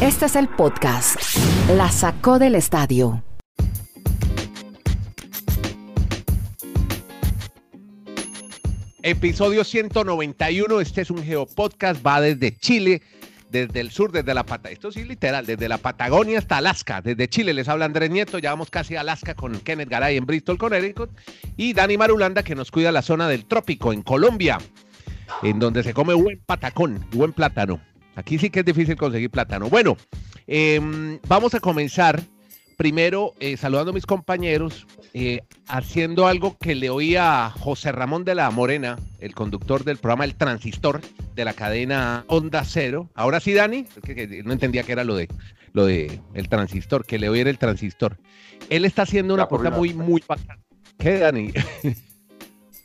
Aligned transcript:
Este 0.00 0.26
es 0.26 0.36
el 0.36 0.48
podcast. 0.48 1.16
La 1.76 1.90
sacó 1.90 2.38
del 2.38 2.54
estadio. 2.54 3.22
Episodio 9.02 9.64
191. 9.64 10.80
Este 10.80 11.02
es 11.02 11.10
un 11.10 11.22
geopodcast. 11.22 12.04
Va 12.06 12.20
desde 12.20 12.56
Chile, 12.56 13.02
desde 13.50 13.80
el 13.80 13.90
sur, 13.90 14.12
desde 14.12 14.34
la 14.34 14.44
Patagonia. 14.44 14.72
Esto 14.72 14.92
sí, 14.92 15.04
literal, 15.04 15.46
desde 15.46 15.68
la 15.68 15.78
Patagonia 15.78 16.38
hasta 16.38 16.58
Alaska. 16.58 17.00
Desde 17.00 17.28
Chile 17.28 17.54
les 17.54 17.68
habla 17.68 17.84
Andrés 17.86 18.10
Nieto. 18.10 18.38
Ya 18.38 18.50
vamos 18.50 18.70
casi 18.70 18.96
a 18.96 19.00
Alaska 19.00 19.34
con 19.34 19.58
Kenneth 19.60 19.88
Garay 19.88 20.16
en 20.16 20.26
Bristol, 20.26 20.58
Connecticut. 20.58 21.10
Y 21.56 21.72
Dani 21.72 21.96
Marulanda, 21.96 22.42
que 22.42 22.54
nos 22.54 22.70
cuida 22.70 22.92
la 22.92 23.02
zona 23.02 23.28
del 23.28 23.46
trópico 23.46 23.92
en 23.92 24.02
Colombia, 24.02 24.58
en 25.42 25.58
donde 25.58 25.82
se 25.82 25.94
come 25.94 26.14
buen 26.14 26.40
patacón, 26.44 27.06
buen 27.12 27.32
plátano. 27.32 27.80
Aquí 28.20 28.38
sí 28.38 28.50
que 28.50 28.60
es 28.60 28.66
difícil 28.66 28.96
conseguir 28.96 29.30
plátano. 29.30 29.70
Bueno, 29.70 29.96
em, 30.46 31.18
vamos 31.26 31.54
a 31.54 31.60
comenzar 31.60 32.22
primero 32.76 33.32
eh, 33.40 33.56
saludando 33.56 33.92
a 33.92 33.94
mis 33.94 34.04
compañeros, 34.04 34.86
eh, 35.14 35.40
haciendo 35.68 36.26
algo 36.26 36.58
que 36.58 36.74
le 36.74 36.90
oí 36.90 37.16
a 37.16 37.50
José 37.50 37.92
Ramón 37.92 38.24
de 38.24 38.34
la 38.34 38.50
Morena, 38.50 38.98
el 39.20 39.34
conductor 39.34 39.84
del 39.84 39.96
programa 39.96 40.24
El 40.24 40.34
Transistor 40.34 41.00
de 41.34 41.44
la 41.46 41.54
cadena 41.54 42.24
Onda 42.26 42.62
Cero. 42.64 43.08
Ahora 43.14 43.40
sí, 43.40 43.54
Dani, 43.54 43.86
es 43.96 44.02
que, 44.02 44.14
que 44.14 44.42
no 44.42 44.52
entendía 44.52 44.82
que 44.82 44.92
era 44.92 45.04
lo 45.04 45.16
de 45.16 45.28
lo 45.72 45.86
de 45.86 46.20
el 46.34 46.48
transistor, 46.50 47.06
que 47.06 47.18
le 47.18 47.30
oí 47.30 47.40
era 47.40 47.48
el 47.48 47.58
transistor. 47.58 48.18
Él 48.68 48.84
está 48.84 49.02
haciendo 49.02 49.32
una 49.32 49.46
cosa 49.46 49.70
muy, 49.70 49.94
muy 49.94 50.22
bacana. 50.28 50.60
¿Qué, 50.98 51.20
Dani? 51.20 51.52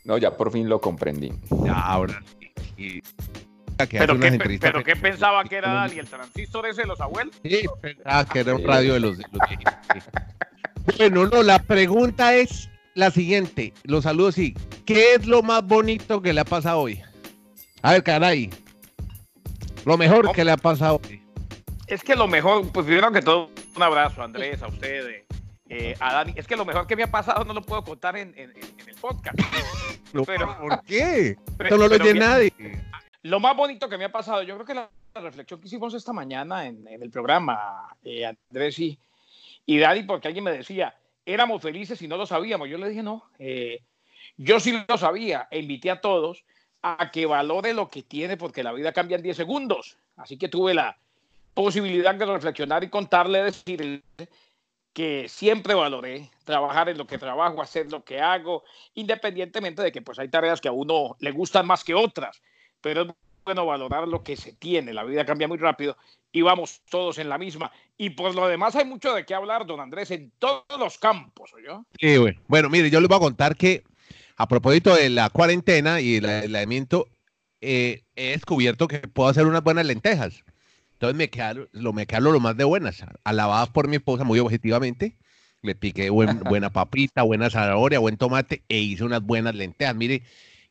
No, 0.05 0.17
ya 0.17 0.37
por 0.37 0.51
fin 0.51 0.69
lo 0.69 0.79
comprendí. 0.79 1.33
Ya, 1.65 1.73
ahora 1.73 2.23
sí. 2.39 2.51
Y- 2.77 3.01
que 3.77 3.97
hace 3.97 3.99
¿Pero 3.99 4.13
unas 4.13 4.21
qué, 4.29 4.33
entrevistas 4.35 4.71
pero 4.71 4.83
qué 4.83 4.93
que- 4.93 4.99
pensaba 5.01 5.43
que 5.43 5.55
era 5.57 5.73
Dani, 5.73 5.99
el 5.99 6.07
transistor 6.07 6.65
ese 6.67 6.81
de 6.81 6.87
los 6.87 6.99
abuelos? 7.01 7.35
Sí, 7.43 7.63
pensaba 7.81 8.25
que 8.25 8.39
era 8.39 8.55
un 8.55 8.63
radio 8.65 8.93
de 8.93 8.99
los, 9.01 9.17
de 9.17 9.25
los 9.31 9.41
viejitos, 9.49 9.73
sí. 9.93 9.99
Bueno, 10.97 11.25
no, 11.27 11.43
la 11.43 11.59
pregunta 11.59 12.35
es 12.35 12.69
la 12.93 13.11
siguiente. 13.11 13.73
Los 13.83 14.03
saludos 14.03 14.35
sí. 14.35 14.53
¿Qué 14.85 15.15
es 15.15 15.25
lo 15.25 15.41
más 15.43 15.65
bonito 15.65 16.21
que 16.21 16.31
le 16.31 16.41
ha 16.41 16.45
pasado 16.45 16.79
hoy? 16.79 17.01
A 17.81 17.91
ver, 17.93 18.03
caray. 18.03 18.49
Lo 19.85 19.97
mejor 19.97 20.31
que 20.31 20.45
le 20.45 20.51
ha 20.51 20.57
pasado 20.57 21.01
hoy. 21.07 21.21
Es 21.87 22.03
que 22.03 22.15
lo 22.15 22.27
mejor, 22.27 22.71
pues 22.71 22.85
primero 22.85 23.11
que 23.11 23.21
todo, 23.21 23.51
un 23.75 23.83
abrazo 23.83 24.21
a 24.21 24.25
Andrés, 24.25 24.61
a 24.63 24.67
ustedes, 24.67 25.23
eh, 25.69 25.95
a 25.99 26.13
Dani. 26.13 26.33
Es 26.35 26.47
que 26.47 26.55
lo 26.55 26.65
mejor 26.65 26.87
que 26.87 26.95
me 26.95 27.03
ha 27.03 27.11
pasado 27.11 27.43
no 27.45 27.53
lo 27.53 27.61
puedo 27.61 27.83
contar 27.83 28.15
en, 28.17 28.29
en- 28.37 28.51
en- 28.51 28.79
en 28.79 28.89
el 28.89 28.95
podcast. 28.95 29.37
No, 30.13 30.23
Pero- 30.23 30.57
¿Por 30.59 30.81
qué? 30.83 31.35
Pero- 31.57 31.69
Esto 31.69 31.77
no 31.77 31.87
lo 31.89 32.03
oye 32.03 32.13
nadie. 32.13 32.53
Lo 33.25 33.39
más 33.39 33.55
bonito 33.55 33.89
que 33.89 33.97
me 33.97 34.05
ha 34.05 34.11
pasado, 34.11 34.43
yo 34.43 34.53
creo 34.53 34.67
que 34.67 34.75
la, 34.75 34.89
reflexión 35.15 35.59
que 35.59 35.65
hicimos 35.65 35.95
esta 35.95 36.13
mañana 36.13 36.67
en, 36.67 36.87
el 36.87 37.09
programa, 37.09 37.97
eh, 38.03 38.23
Andrés 38.23 38.77
y, 38.77 38.99
y 39.65 39.79
Dani, 39.79 40.03
porque 40.03 40.27
alguien 40.27 40.43
me 40.43 40.51
decía, 40.51 40.95
éramos 41.25 41.59
felices 41.63 41.99
y 42.03 42.07
no 42.07 42.17
lo 42.17 42.27
sabíamos. 42.27 42.69
Yo 42.69 42.77
le 42.77 42.87
dije, 42.87 43.01
no, 43.01 43.27
eh, 43.39 43.81
yo 44.37 44.59
sí 44.59 44.79
lo 44.87 44.97
sabía 44.99 45.47
e 45.49 45.57
invité 45.57 45.89
a 45.89 46.01
todos 46.01 46.43
a 46.83 47.09
que 47.09 47.25
valore 47.25 47.73
lo 47.73 47.89
que 47.89 48.03
tiene 48.03 48.37
porque 48.37 48.61
la 48.61 48.73
vida 48.73 48.93
cambia 48.93 49.17
en 49.17 49.23
10 49.23 49.37
segundos. 49.37 49.97
Así 50.17 50.37
que 50.37 50.47
tuve 50.47 50.75
la 50.75 50.95
posibilidad 51.55 52.13
de 52.13 52.27
reflexionar 52.27 52.83
y 52.83 52.89
contarle, 52.89 53.41
decirle 53.41 54.03
que 54.93 55.27
siempre 55.29 55.73
valoré 55.73 56.29
trabajar 56.43 56.89
en 56.89 56.99
lo 56.99 57.07
que 57.07 57.17
trabajo, 57.17 57.59
hacer 57.59 57.91
lo 57.91 58.03
que 58.03 58.21
hago, 58.21 58.63
independientemente 58.93 59.81
de 59.81 59.91
que 59.91 60.03
pues 60.03 60.19
hay 60.19 60.27
tareas 60.27 60.61
que 60.61 60.67
a 60.67 60.73
uno 60.73 61.17
le 61.21 61.31
gustan 61.31 61.65
más 61.65 61.83
que 61.83 61.95
otras, 61.95 62.39
pero 62.85 63.01
es 63.01 63.07
bueno 63.43 63.65
valorar 63.65 64.07
lo 64.07 64.21
que 64.21 64.35
se 64.35 64.53
tiene, 64.53 64.93
la 64.93 65.03
vida 65.03 65.25
cambia 65.25 65.47
muy 65.47 65.57
rápido 65.57 65.97
y 66.31 66.43
vamos 66.43 66.83
todos 66.87 67.17
en 67.17 67.29
la 67.29 67.39
misma. 67.39 67.71
Y 67.97 68.11
por 68.11 68.35
lo 68.35 68.47
demás 68.47 68.75
hay 68.75 68.85
mucho 68.85 69.11
de 69.15 69.25
qué 69.25 69.33
hablar, 69.33 69.65
don 69.65 69.79
Andrés, 69.79 70.11
en 70.11 70.31
todos 70.37 70.65
los 70.77 70.99
campos, 70.99 71.51
¿oyó? 71.55 71.83
Sí. 71.99 72.15
Bueno, 72.47 72.69
mire, 72.69 72.91
yo 72.91 72.99
les 72.99 73.09
voy 73.09 73.15
a 73.17 73.21
contar 73.21 73.55
que 73.55 73.81
a 74.37 74.47
propósito 74.47 74.93
de 74.93 75.09
la 75.09 75.31
cuarentena 75.31 75.99
y 75.99 76.17
el 76.17 76.25
aislamiento, 76.27 77.07
eh, 77.59 78.03
he 78.15 78.33
descubierto 78.33 78.87
que 78.87 78.99
puedo 78.99 79.29
hacer 79.29 79.47
unas 79.47 79.63
buenas 79.63 79.87
lentejas. 79.87 80.43
Entonces 80.93 81.17
me 81.17 81.31
quedaron, 81.31 81.67
lo, 81.71 81.91
me 81.91 82.05
quedaron 82.05 82.33
lo 82.33 82.39
más 82.39 82.55
de 82.55 82.65
buenas, 82.65 83.03
alabadas 83.23 83.69
por 83.69 83.87
mi 83.87 83.95
esposa 83.95 84.23
muy 84.23 84.37
objetivamente. 84.37 85.17
Le 85.63 85.73
piqué 85.73 86.11
buen- 86.11 86.39
buena 86.47 86.69
papita, 86.69 87.23
buena 87.23 87.49
zanahoria, 87.49 87.97
buen 87.97 88.17
tomate 88.17 88.61
e 88.69 88.77
hice 88.77 89.03
unas 89.03 89.23
buenas 89.23 89.55
lentejas. 89.55 89.95
Mire, 89.95 90.21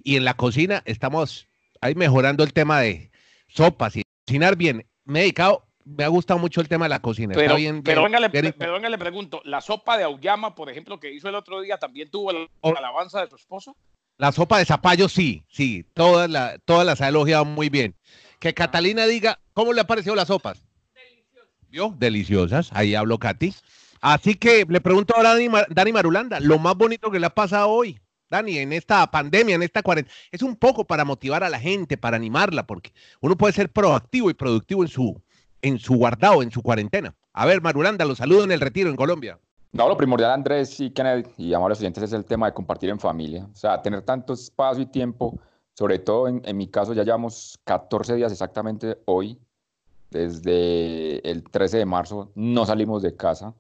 y 0.05 0.15
en 0.15 0.25
la 0.25 0.35
cocina 0.35 0.81
estamos 0.87 1.49
ahí 1.85 1.95
mejorando 1.95 2.43
el 2.45 2.53
tema 2.53 2.81
de 2.81 3.11
sopas 3.47 3.95
y 3.97 4.03
cocinar 4.27 4.57
bien. 4.57 4.87
Me 5.05 5.19
he 5.19 5.23
dedicado, 5.23 5.67
me 5.85 6.03
ha 6.05 6.09
gustado 6.09 6.39
mucho 6.41 6.61
el 6.63 6.69
tema 6.69 6.87
de 6.87 6.89
la 6.89 7.01
cocina. 7.01 7.33
Está 7.33 7.43
Pero, 7.43 7.57
bien, 7.57 7.83
pero, 7.83 8.01
bien- 8.01 8.13
venga, 8.13 8.21
le, 8.21 8.29
bien- 8.41 8.55
pero 8.59 8.73
venga, 8.73 8.89
le 8.89 8.97
pregunto, 8.99 9.43
¿la 9.45 9.61
sopa 9.61 9.99
de 9.99 10.05
auyama, 10.05 10.55
por 10.55 10.71
ejemplo, 10.71 10.99
que 10.99 11.13
hizo 11.13 11.29
el 11.29 11.35
otro 11.35 11.61
día, 11.61 11.77
también 11.79 12.11
tuvo 12.11 12.33
la 12.33 12.49
Oh. 12.63 12.75
alabanza 12.77 13.21
de 13.21 13.29
su 13.29 13.37
esposa? 13.37 13.73
La 14.17 14.33
sopa 14.33 14.59
de 14.59 14.65
zapallo, 14.65 15.09
sí, 15.09 15.45
sí, 15.49 15.85
todas, 15.93 16.31
la, 16.31 16.59
todas 16.65 16.87
las 16.87 17.01
ha 17.03 17.09
elogiado 17.09 17.45
muy 17.45 17.69
bien. 17.69 17.95
Que 18.39 18.55
Catalina 18.55 19.05
diga, 19.07 19.39
¿cómo 19.53 19.73
le 19.75 19.81
ha 19.83 19.87
parecido 19.87 20.15
las 20.15 20.29
sopas? 20.29 20.65
¿Vio? 21.69 21.93
Deliciosas, 21.99 22.71
ahí 22.73 22.95
habló 22.95 23.19
Katy. 23.19 23.53
Así 24.01 24.35
que 24.37 24.65
le 24.69 24.81
pregunto 24.81 25.15
ahora 25.17 25.31
a 25.31 25.35
Dani, 25.35 25.49
Mar- 25.49 25.67
Dani 25.69 25.93
Marulanda, 25.93 26.39
lo 26.41 26.59
más 26.59 26.77
bonito 26.77 27.11
que 27.11 27.19
le 27.19 27.27
ha 27.27 27.35
pasado 27.35 27.69
hoy, 27.69 27.99
Dani, 28.31 28.59
en 28.59 28.73
esta 28.73 29.07
pandemia, 29.11 29.55
en 29.55 29.63
esta 29.63 29.83
cuarentena, 29.83 30.15
es 30.31 30.43
un 30.43 30.57
poco 30.57 30.85
para 30.85 31.05
motivar 31.05 31.45
a 31.45 31.51
la 31.51 31.61
gente, 31.61 31.97
para 31.97 32.17
animarla, 32.17 32.67
porque 32.67 32.93
uno 33.21 33.37
puede 33.37 33.53
ser 33.53 33.71
proactivo 33.71 34.31
y 34.31 34.35
productivo 34.35 34.83
en 34.83 34.89
su, 34.89 35.21
en 35.63 35.79
su 35.79 35.95
guardado, 35.95 36.43
en 36.43 36.51
su 36.51 36.63
cuarentena. 36.63 37.15
A 37.33 37.47
ver, 37.47 37.61
Marulanda, 37.61 38.05
los 38.05 38.19
saludo 38.19 38.45
en 38.45 38.53
el 38.53 38.61
retiro 38.61 38.91
en 38.91 38.97
Colombia. 38.97 39.39
No, 39.73 39.89
lo 39.89 39.97
primordial, 39.97 40.31
Andrés 40.31 40.79
y 40.81 40.91
Kenneth 40.91 41.29
y 41.37 41.53
amables 41.53 41.81
oyentes, 41.81 42.05
es 42.05 42.13
el 42.13 42.25
tema 42.25 42.47
de 42.47 42.55
compartir 42.55 42.91
en 42.91 43.01
familia. 43.01 43.49
O 43.53 43.57
sea, 43.57 43.83
tener 43.83 44.03
tanto 44.03 44.33
espacio 44.33 44.85
y 44.85 44.87
tiempo, 44.87 45.39
sobre 45.73 45.99
todo 45.99 46.29
en, 46.29 46.41
en 46.45 46.57
mi 46.57 46.69
caso, 46.69 46.93
ya 46.93 47.03
llevamos 47.03 47.59
14 47.65 48.15
días 48.15 48.31
exactamente 48.31 48.99
hoy, 49.07 49.39
desde 50.11 51.29
el 51.29 51.43
13 51.43 51.79
de 51.79 51.87
marzo, 51.87 52.31
no 52.37 52.65
salimos 52.65 53.03
de 53.03 53.17
casa. 53.17 53.53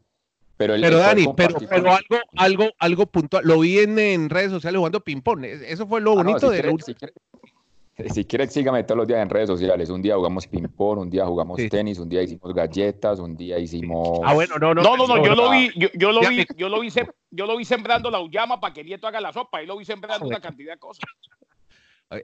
Pero, 0.56 0.74
el, 0.74 0.82
Pero 0.82 0.96
el 0.98 1.02
poder 1.02 1.16
Dani, 1.16 1.34
pero, 1.68 1.90
algo, 1.90 2.16
algo, 2.36 2.64
algo 2.78 3.06
puntual. 3.06 3.44
Lo 3.44 3.58
vi 3.60 3.78
en, 3.80 3.98
en 3.98 4.30
redes 4.30 4.50
sociales 4.50 4.78
jugando 4.78 5.00
ping-pong. 5.00 5.44
Es- 5.44 5.62
Eso 5.62 5.86
fue 5.86 6.00
lo 6.00 6.12
Ah, 6.12 6.14
no, 6.16 6.24
bonito 6.24 6.48
si 6.50 6.56
de 6.56 6.62
quiere- 6.62 6.82
si 6.84 6.94
quiere- 6.94 7.14
Si 8.14 8.24
quiere, 8.24 8.46
sígame 8.48 8.82
todos 8.82 8.98
los 8.98 9.06
días 9.06 9.20
en 9.20 9.30
redes 9.30 9.48
sociales. 9.48 9.88
Un 9.90 10.02
día 10.02 10.16
jugamos 10.16 10.46
ping-pong, 10.48 10.98
un 10.98 11.10
día 11.10 11.24
jugamos 11.26 11.60
Sí. 11.60 11.68
tenis, 11.68 11.98
un 12.00 12.08
día 12.08 12.22
hicimos 12.22 12.52
galletas, 12.54 13.20
un 13.20 13.36
día 13.36 13.58
hicimos... 13.58 14.18
Ah, 14.24 14.34
bueno, 14.34 14.56
no, 14.58 14.74
no. 14.74 14.82
No, 14.82 14.96
no, 14.96 15.06
no, 15.06 15.24
yo 15.24 15.34
lo 15.36 15.50
vi, 15.50 15.70
yo, 15.76 15.88
yo 15.94 16.10
lo 16.12 16.22
Ya 16.22 16.28
vi, 16.30 16.36
me- 16.38 16.46
yo 16.56 16.68
lo 16.68 16.80
vi, 16.80 16.88
sem- 16.88 17.10
yo 17.30 17.46
lo 17.46 17.56
vi 17.56 17.64
sembrando 17.64 18.10
la 18.10 18.18
auyama 18.18 18.60
para 18.60 18.74
que 18.74 18.82
Nieto 18.84 19.06
haga 19.06 19.20
la 19.20 19.32
sopa, 19.32 19.62
y 19.62 19.66
lo 19.66 19.76
vi 19.76 19.84
sembrando 19.84 20.26
una 20.26 20.40
cantidad 20.40 20.72
de 20.74 20.78
cosas. 20.78 21.04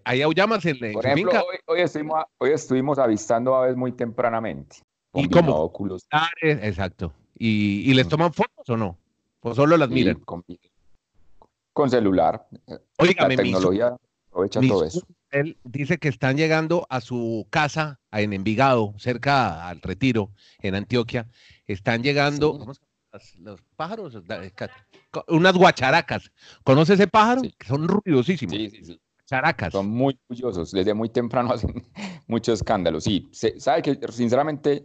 Ahí 0.05 0.23
aullamas 0.23 0.65
en, 0.67 0.85
en 0.85 0.93
Por 0.93 1.05
ejemplo, 1.07 1.31
finca. 1.33 1.45
hoy, 1.45 1.57
hoy 1.67 1.81
estuvimos, 1.81 2.25
hoy 2.39 2.51
estuvimos 2.51 2.99
avistando 2.99 3.55
aves 3.57 3.77
muy 3.77 3.93
tempranamente. 3.93 4.77
¿Y 5.15 5.29
cómo? 5.29 5.53
binóculos, 5.55 6.07
Exacto. 6.43 7.13
¿Y, 7.43 7.91
y 7.91 7.95
les 7.95 8.07
toman 8.07 8.35
fotos 8.35 8.69
o 8.69 8.77
no? 8.77 8.99
¿O 9.41 9.55
solo 9.55 9.79
las 9.79 9.89
miran? 9.89 10.21
con, 10.21 10.45
con 11.73 11.89
celular. 11.89 12.47
Óigame, 12.99 13.37
la 13.37 13.43
mi 13.43 13.49
tecnología 13.51 13.97
aprovecha 14.29 14.61
mi 14.61 14.69
todo 14.69 14.85
eso. 14.85 15.01
Él 15.31 15.57
dice 15.65 15.97
que 15.97 16.09
están 16.09 16.37
llegando 16.37 16.87
a 16.91 17.01
su 17.01 17.47
casa 17.49 17.99
en 18.13 18.35
Envigado, 18.35 18.93
cerca 18.99 19.67
al 19.69 19.81
Retiro, 19.81 20.31
en 20.61 20.75
Antioquia. 20.75 21.29
Están 21.67 22.03
llegando 22.03 22.53
Sí. 22.53 22.59
¿cómo 22.59 22.75
se 22.75 22.81
llaman 22.83 22.91
las- 23.13 23.37
los 23.39 23.63
pájaros, 23.75 24.19
unas 25.29 25.55
guacharacas. 25.55 26.31
¿Conoce 26.63 26.93
ese 26.95 27.07
pájaro? 27.09 27.41
Sí. 27.41 27.55
Son 27.67 27.89
ruidosísimos. 27.89 28.55
Sí, 28.55 28.69
sí, 28.71 28.85
sí. 28.85 29.01
Characas. 29.25 29.73
Son 29.73 29.89
muy 29.89 30.19
curiosos. 30.27 30.73
Desde 30.73 30.93
muy 30.93 31.09
temprano 31.09 31.51
hacen 31.55 31.83
mucho 32.27 32.53
escándalo. 32.53 33.01
Sí, 33.01 33.29
se- 33.33 33.59
sabe 33.59 33.81
que 33.81 33.99
sinceramente 34.13 34.85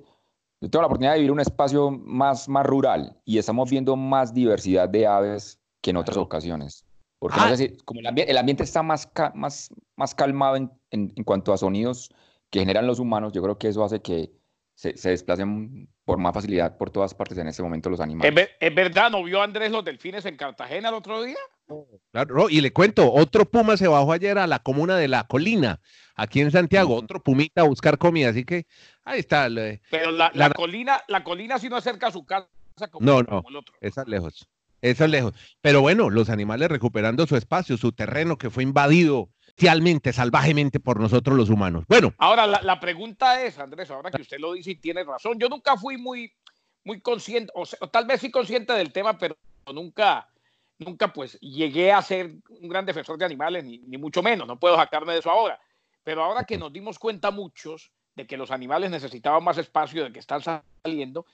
yo 0.66 0.70
tengo 0.72 0.82
la 0.82 0.88
oportunidad 0.88 1.14
de 1.14 1.20
vivir 1.20 1.32
un 1.32 1.40
espacio 1.40 1.92
más, 1.92 2.50
más 2.50 2.66
rural 2.66 3.16
y 3.24 3.38
estamos 3.38 3.70
viendo 3.70 3.96
más 3.96 4.34
diversidad 4.34 4.90
de 4.90 5.06
aves 5.06 5.60
que 5.82 5.92
en 5.92 5.98
otras 5.98 6.16
Claro. 6.16 6.24
ocasiones. 6.24 6.84
Porque 7.20 7.38
Ah. 7.40 7.50
no 7.50 7.56
sé 7.56 7.70
si, 7.70 7.78
como 7.86 8.00
el, 8.00 8.08
ambi- 8.08 8.26
el 8.28 8.36
ambiente 8.38 8.64
está 8.64 8.82
más, 8.82 9.06
ca- 9.06 9.32
más, 9.36 9.70
más 9.96 10.16
calmado 10.16 10.56
en, 10.56 10.72
en- 10.90 11.14
en 11.16 11.24
cuanto 11.24 11.54
a 11.54 11.58
sonidos 11.58 12.10
que 12.50 12.60
generan 12.62 12.88
los 12.88 12.98
humanos, 13.00 13.32
yo 13.32 13.44
creo 13.44 13.58
que 13.60 13.68
eso 13.68 13.84
hace 13.84 14.02
que 14.02 14.32
se, 14.74 14.98
se 14.98 15.12
desplacen 15.12 15.88
por 16.04 16.18
más 16.18 16.34
facilidad 16.34 16.78
por 16.78 16.90
todas 16.90 17.14
partes 17.14 17.38
en 17.38 17.48
este 17.48 17.62
momento 17.62 17.90
los 17.92 18.00
animales. 18.00 18.30
¿Es, 18.32 18.36
ver- 18.36 18.50
es 18.60 18.76
verdad, 18.76 19.12
¿no 19.12 19.24
vio 19.24 19.42
Andrés 19.44 19.72
los 19.72 19.86
delfines 19.86 20.26
en 20.26 20.36
Cartagena 20.36 20.90
el 20.90 20.96
otro 20.96 21.22
día? 21.22 21.38
Claro, 22.12 22.50
y 22.50 22.62
le 22.62 22.72
cuento, 22.74 23.12
otro 23.12 23.46
puma 23.46 23.76
se 23.78 23.88
bajó 23.88 24.12
ayer 24.12 24.38
a 24.38 24.48
la 24.48 24.60
comuna 24.60 24.98
de 24.98 25.08
La 25.08 25.26
Colina, 25.26 25.80
aquí 26.16 26.42
en 26.42 26.52
Santiago, 26.52 26.96
otro 26.96 27.22
pumita 27.24 27.62
a 27.62 27.66
buscar 27.66 27.98
comida, 27.98 28.30
así 28.30 28.46
que 28.46 28.68
ahí 29.06 29.20
está, 29.20 29.48
le- 29.50 29.82
Pero 29.90 30.12
la, 30.12 30.30
La- 30.34 30.50
la 30.50 30.54
colina, 30.54 31.02
la 31.08 31.24
colina 31.24 31.58
sí 31.60 31.70
no 31.70 31.78
acerca 31.78 32.08
a 32.08 32.12
su 32.12 32.26
casa 32.26 32.48
como, 32.92 33.06
No, 33.06 33.20
no. 33.22 33.28
como 33.42 33.50
el 33.50 33.56
otro. 33.58 33.76
esa 33.82 34.02
es 34.02 34.08
lejos, 34.08 34.48
esa 34.82 35.06
es 35.06 35.10
lejos. 35.12 35.34
Pero 35.62 35.82
bueno, 35.82 36.10
los 36.10 36.30
animales 36.30 36.70
recuperando 36.70 37.26
su 37.26 37.36
espacio, 37.38 37.78
su 37.78 37.92
terreno 37.94 38.38
que 38.38 38.50
fue 38.50 38.64
invadido 38.64 39.30
bestialmente, 39.48 40.12
salvajemente 40.12 40.82
por 40.82 41.00
nosotros 41.00 41.38
los 41.38 41.50
humanos. 41.50 41.86
Bueno. 41.88 42.14
Ahora, 42.18 42.46
la, 42.46 42.62
la, 42.62 42.78
pregunta 42.80 43.42
es, 43.42 43.58
Andrés, 43.58 43.90
ahora 43.90 44.12
que 44.12 44.22
usted 44.22 44.38
lo 44.40 44.52
dice 44.52 44.72
y 44.72 44.76
tiene 44.76 45.04
razón, 45.06 45.40
yo 45.40 45.48
nunca 45.48 45.78
fui 45.78 45.98
muy, 45.98 46.30
muy 46.84 47.00
consciente, 47.00 47.52
o, 47.56 47.66
sea, 47.66 47.80
tal 47.90 48.06
vez 48.06 48.20
sí 48.20 48.30
consciente 48.30 48.74
del 48.74 48.92
tema, 48.92 49.18
pero 49.18 49.38
nunca, 49.74 50.28
nunca 50.78 51.14
pues 51.14 51.40
llegué 51.40 51.94
a 51.94 52.02
ser 52.02 52.36
un 52.50 52.68
gran 52.68 52.86
defensor 52.86 53.18
de 53.18 53.24
animales, 53.24 53.64
ni, 53.64 53.78
ni 53.80 53.98
mucho 53.98 54.22
menos, 54.22 54.46
no 54.46 54.60
puedo 54.60 54.76
sacarme 54.76 55.14
de 55.14 55.20
eso 55.20 55.32
ahora. 55.32 55.58
Pero 56.04 56.22
ahora 56.22 56.44
que 56.44 56.58
nos 56.58 56.74
dimos 56.74 57.00
cuenta 57.00 57.32
muchos 57.32 57.92
de 58.16 58.26
que 58.26 58.38
los 58.38 58.52
animales 58.52 58.90
necesitaban 58.90 59.44
más 59.44 59.58
espacio, 59.58 60.04
de 60.04 60.12
que 60.12 60.20
están 60.20 60.42
saliendo, 60.42 61.26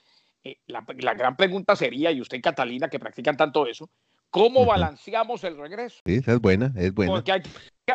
eh, 0.44 0.58
la, 0.66 0.84
la, 0.98 1.14
gran 1.14 1.36
pregunta 1.36 1.76
sería, 1.76 2.10
y 2.10 2.20
usted 2.20 2.38
y 2.38 2.42
Catalina 2.42 2.88
que 2.88 2.98
practican 2.98 3.36
tanto 3.36 3.66
eso, 3.66 3.88
¿cómo 4.30 4.66
balanceamos 4.66 5.44
el 5.44 5.56
regreso? 5.56 6.00
Sí, 6.04 6.14
esa 6.16 6.32
es 6.32 6.40
buena, 6.40 6.72
es 6.76 6.92
buena. 6.92 7.12
Porque 7.12 7.32
hay, 7.32 7.42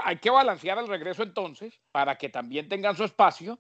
hay 0.03 0.17
que 0.17 0.29
balancear 0.29 0.77
el 0.77 0.87
regreso 0.87 1.23
entonces 1.23 1.79
para 1.91 2.17
que 2.17 2.29
también 2.29 2.69
tengan 2.69 2.95
su 2.95 3.03
espacio 3.03 3.59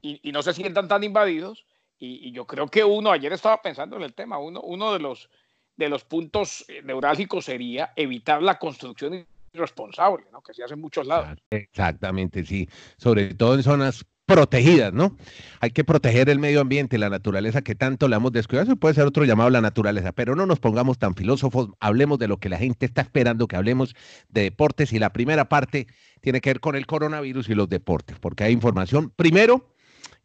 y, 0.00 0.20
y 0.28 0.32
no 0.32 0.42
se 0.42 0.52
sientan 0.52 0.86
tan 0.86 1.02
invadidos. 1.02 1.66
Y, 1.98 2.28
y, 2.28 2.32
yo 2.32 2.46
creo 2.46 2.68
que 2.68 2.82
uno, 2.82 3.10
ayer 3.10 3.32
estaba 3.32 3.60
pensando 3.60 3.96
en 3.96 4.02
el 4.02 4.14
tema, 4.14 4.38
uno, 4.38 4.62
uno 4.62 4.92
de, 4.92 5.00
los, 5.00 5.28
de 5.76 5.88
los 5.90 6.04
puntos 6.04 6.64
neurálgicos 6.84 7.44
sería 7.44 7.92
evitar 7.94 8.42
la 8.42 8.58
construcción 8.58 9.26
irresponsable, 9.52 10.24
¿no? 10.32 10.40
que 10.40 10.54
se 10.54 10.62
hace 10.62 10.74
en 10.74 10.80
muchos 10.80 11.06
lados. 11.06 11.38
Exactamente, 11.50 12.44
sí. 12.44 12.68
Sobre 12.96 13.34
todo 13.34 13.54
en 13.54 13.62
zonas 13.62 14.06
protegidas, 14.30 14.92
¿no? 14.92 15.16
Hay 15.60 15.70
que 15.70 15.82
proteger 15.82 16.28
el 16.30 16.38
medio 16.38 16.60
ambiente, 16.60 16.98
la 16.98 17.10
naturaleza 17.10 17.62
que 17.62 17.74
tanto 17.74 18.06
le 18.06 18.14
hemos 18.14 18.30
descuidado. 18.30 18.68
Eso 18.68 18.76
puede 18.76 18.94
ser 18.94 19.04
otro 19.04 19.24
llamado 19.24 19.48
a 19.48 19.50
la 19.50 19.60
naturaleza, 19.60 20.12
pero 20.12 20.36
no 20.36 20.46
nos 20.46 20.60
pongamos 20.60 20.98
tan 20.98 21.16
filósofos. 21.16 21.70
Hablemos 21.80 22.18
de 22.18 22.28
lo 22.28 22.38
que 22.38 22.48
la 22.48 22.56
gente 22.58 22.86
está 22.86 23.02
esperando, 23.02 23.48
que 23.48 23.56
hablemos 23.56 23.94
de 24.28 24.42
deportes. 24.42 24.92
Y 24.92 25.00
la 25.00 25.12
primera 25.12 25.48
parte 25.48 25.88
tiene 26.20 26.40
que 26.40 26.50
ver 26.50 26.60
con 26.60 26.76
el 26.76 26.86
coronavirus 26.86 27.48
y 27.48 27.54
los 27.54 27.68
deportes, 27.68 28.18
porque 28.20 28.44
hay 28.44 28.52
información. 28.52 29.12
Primero, 29.16 29.74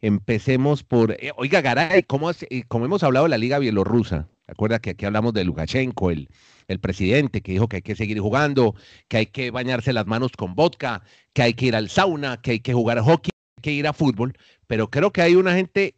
empecemos 0.00 0.84
por, 0.84 1.12
eh, 1.12 1.32
oiga, 1.36 1.60
Garay, 1.60 2.04
¿cómo, 2.04 2.30
es, 2.30 2.46
como 2.68 2.84
hemos 2.84 3.02
hablado 3.02 3.26
de 3.26 3.30
la 3.30 3.38
Liga 3.38 3.58
Bielorrusa, 3.58 4.28
¿Recuerda 4.48 4.78
que 4.78 4.90
aquí 4.90 5.04
hablamos 5.04 5.32
de 5.32 5.42
Lukashenko, 5.42 6.12
el, 6.12 6.28
el 6.68 6.78
presidente, 6.78 7.40
que 7.40 7.50
dijo 7.50 7.68
que 7.68 7.76
hay 7.76 7.82
que 7.82 7.96
seguir 7.96 8.20
jugando, 8.20 8.76
que 9.08 9.16
hay 9.16 9.26
que 9.26 9.50
bañarse 9.50 9.92
las 9.92 10.06
manos 10.06 10.30
con 10.38 10.54
vodka, 10.54 11.02
que 11.32 11.42
hay 11.42 11.54
que 11.54 11.66
ir 11.66 11.74
al 11.74 11.88
sauna, 11.88 12.40
que 12.40 12.52
hay 12.52 12.60
que 12.60 12.72
jugar 12.72 13.00
hockey, 13.00 13.32
que 13.66 13.72
ir 13.72 13.88
a 13.88 13.92
fútbol, 13.92 14.32
pero 14.68 14.90
creo 14.90 15.10
que 15.10 15.22
hay 15.22 15.34
una 15.34 15.52
gente 15.52 15.96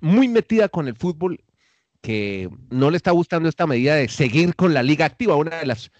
muy 0.00 0.26
metida 0.26 0.70
con 0.70 0.88
el 0.88 0.96
fútbol 0.96 1.44
que 2.00 2.48
no 2.70 2.90
le 2.90 2.96
está 2.96 3.10
gustando 3.10 3.46
esta 3.46 3.66
medida 3.66 3.94
de 3.94 4.08
seguir 4.08 4.56
con 4.56 4.72
la 4.72 4.82
liga 4.82 5.04
activa, 5.04 5.36
una 5.36 5.58
de 5.58 5.66
las 5.66 5.90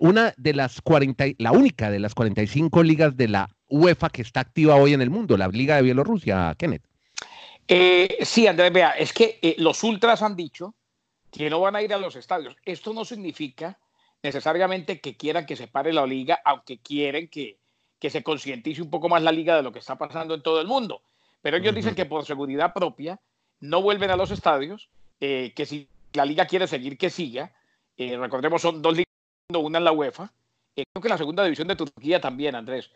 una 0.00 0.34
de 0.36 0.54
las 0.54 0.80
40, 0.80 1.26
la 1.38 1.52
única 1.52 1.92
de 1.92 2.00
las 2.00 2.12
45 2.12 2.82
ligas 2.82 3.16
de 3.16 3.28
la 3.28 3.48
UEFA 3.68 4.10
que 4.10 4.22
está 4.22 4.40
activa 4.40 4.74
hoy 4.74 4.94
en 4.94 5.00
el 5.00 5.10
mundo, 5.10 5.36
la 5.36 5.46
Liga 5.46 5.76
de 5.76 5.82
Bielorrusia, 5.82 6.56
Kenneth. 6.58 6.82
Eh, 7.68 8.16
sí, 8.22 8.48
Andrés, 8.48 8.72
vea, 8.72 8.92
es 8.92 9.12
que 9.12 9.38
eh, 9.40 9.54
los 9.58 9.84
ultras 9.84 10.22
han 10.22 10.34
dicho 10.34 10.74
que 11.30 11.50
no 11.50 11.60
van 11.60 11.76
a 11.76 11.82
ir 11.82 11.94
a 11.94 11.98
los 11.98 12.16
estadios. 12.16 12.56
Esto 12.64 12.92
no 12.92 13.04
significa 13.04 13.78
necesariamente 14.24 15.00
que 15.00 15.16
quieran 15.16 15.46
que 15.46 15.54
se 15.54 15.68
pare 15.68 15.92
la 15.92 16.04
liga, 16.04 16.40
aunque 16.44 16.78
quieren 16.80 17.28
que, 17.28 17.60
que 17.98 18.10
se 18.10 18.22
concientice 18.22 18.82
un 18.82 18.90
poco 18.90 19.08
más 19.08 19.22
la 19.22 19.32
liga 19.32 19.56
de 19.56 19.62
lo 19.62 19.72
que 19.72 19.78
está 19.78 19.96
pasando 19.96 20.34
en 20.34 20.42
todo 20.42 20.60
el 20.60 20.66
mundo. 20.66 21.02
Pero 21.42 21.56
ellos 21.56 21.68
uh 21.68 21.72
-huh. 21.72 21.76
dicen 21.76 21.94
que 21.94 22.06
por 22.06 22.24
seguridad 22.24 22.72
propia 22.72 23.20
no 23.60 23.82
vuelven 23.82 24.10
a 24.10 24.16
los 24.16 24.30
estadios, 24.30 24.88
eh, 25.20 25.52
que 25.54 25.66
si 25.66 25.88
la 26.12 26.24
liga 26.24 26.46
quiere 26.46 26.66
seguir, 26.66 26.96
que 26.96 27.10
siga. 27.10 27.52
Eh, 27.96 28.16
recordemos, 28.16 28.62
son 28.62 28.80
dos 28.82 28.92
ligas, 28.94 29.06
una 29.52 29.78
en 29.78 29.84
la 29.84 29.92
UEFA. 29.92 30.32
Eh, 30.76 30.84
creo 30.92 31.02
que 31.02 31.08
la 31.08 31.18
segunda 31.18 31.42
división 31.42 31.66
de 31.66 31.76
Turquía 31.76 32.20
también, 32.20 32.54
Andrés. 32.54 32.90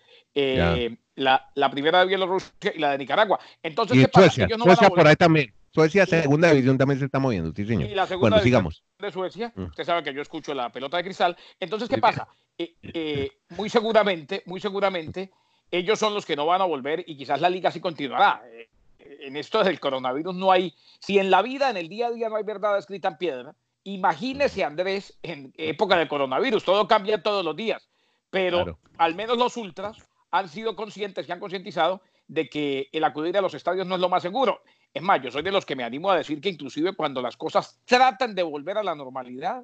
La, 1.15 1.51
la, 1.55 1.71
primera 1.71 2.01
de 2.01 2.07
Bielorrusia 2.07 2.73
y 2.75 2.79
la 2.79 2.93
de 2.93 2.99
Nicaragua. 2.99 3.39
Entonces, 3.63 3.99
y 3.99 4.05
¿qué 4.05 4.11
Suecia, 4.13 4.49
pasa? 4.49 4.65
Suecia 4.65 4.89
por 4.89 5.07
ahí 5.07 5.17
también. 5.17 5.53
Suecia, 5.75 6.05
segunda 6.05 6.51
división, 6.51 6.77
también 6.77 6.99
se 6.99 7.07
está 7.07 7.19
moviendo, 7.19 7.51
sí, 7.55 7.65
señor. 7.65 7.89
Y 7.89 7.95
la 7.95 8.07
segunda 8.07 8.37
bueno, 8.37 8.45
sigamos. 8.45 8.85
de 8.99 9.11
Suecia, 9.11 9.53
usted 9.57 9.85
sabe 9.85 10.03
que 10.03 10.13
yo 10.13 10.21
escucho 10.21 10.53
la 10.53 10.71
pelota 10.71 10.99
de 10.99 11.05
cristal. 11.05 11.37
Entonces, 11.59 11.89
¿qué 11.89 11.99
pasa? 11.99 12.29
Eh, 12.59 12.77
eh, 12.83 13.31
muy 13.51 13.71
seguramente, 13.71 14.43
muy 14.45 14.61
seguramente, 14.61 15.31
ellos 15.71 15.99
son 15.99 16.13
los 16.13 16.27
que 16.27 16.37
no 16.37 16.45
van 16.45 16.61
a 16.61 16.67
volver 16.67 17.03
y 17.07 17.17
quizás 17.17 17.41
la 17.41 17.49
liga 17.49 17.71
sí 17.71 17.81
continuará. 17.81 18.43
Eh, 18.53 18.69
en 18.99 19.37
esto 19.37 19.65
del 19.65 19.81
coronavirus 19.81 20.35
no 20.35 20.53
hay, 20.53 20.75
si 21.01 21.19
en 21.19 21.31
la 21.31 21.41
vida, 21.41 21.71
en 21.71 21.79
el 21.79 21.89
día 21.89 22.09
a 22.09 22.11
día 22.11 22.29
no 22.29 22.37
hay 22.37 22.45
verdad 22.45 22.77
escrita 22.77 23.09
en 23.09 23.17
piedra, 23.17 23.55
imagínese 23.85 24.65
Andrés 24.65 25.19
en 25.23 25.55
época 25.57 25.97
del 25.97 26.09
coronavirus, 26.09 26.65
todo 26.65 26.87
cambia 26.87 27.23
todos 27.23 27.45
los 27.45 27.57
días, 27.57 27.89
pero 28.31 28.59
claro. 28.59 28.79
al 28.99 29.15
menos 29.15 29.39
los 29.39 29.57
ultras 29.57 29.97
han 30.31 30.49
sido 30.49 30.77
conscientes 30.77 31.29
y 31.29 31.33
han 31.33 31.41
concientizado 31.41 32.03
de 32.29 32.49
que 32.49 32.89
el 32.93 33.05
acudir 33.05 33.37
a 33.37 33.41
los 33.41 33.55
estadios 33.55 33.87
no 33.87 33.95
es 33.95 34.01
lo 34.01 34.09
más 34.09 34.23
seguro. 34.23 34.63
Es 34.95 35.03
más, 35.03 35.23
yo 35.23 35.31
soy 35.31 35.43
de 35.43 35.53
los 35.53 35.65
que 35.65 35.77
me 35.77 35.85
animo 35.85 36.11
a 36.11 36.17
decir 36.17 36.41
que 36.41 36.51
inclusive 36.51 36.93
cuando 36.95 37.23
las 37.23 37.37
cosas 37.37 37.81
tratan 37.85 38.35
de 38.35 38.43
volver 38.43 38.77
a 38.77 38.83
la 38.83 38.95
normalidad, 38.95 39.61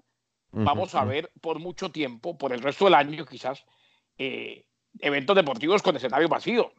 uh 0.53 0.59
-huh. 0.59 0.65
vamos 0.65 0.95
a 0.95 1.05
ver 1.05 1.31
por 1.41 1.59
mucho 1.59 1.91
tiempo, 1.91 2.39
por 2.39 2.53
el 2.53 2.61
resto 2.63 2.87
del 2.87 2.95
año 2.95 3.27
quizás, 3.27 3.65
eh, 4.17 4.65
eventos 5.01 5.37
deportivos 5.37 5.83
con 5.83 5.97
escenario 5.97 6.29
vacío. 6.29 6.73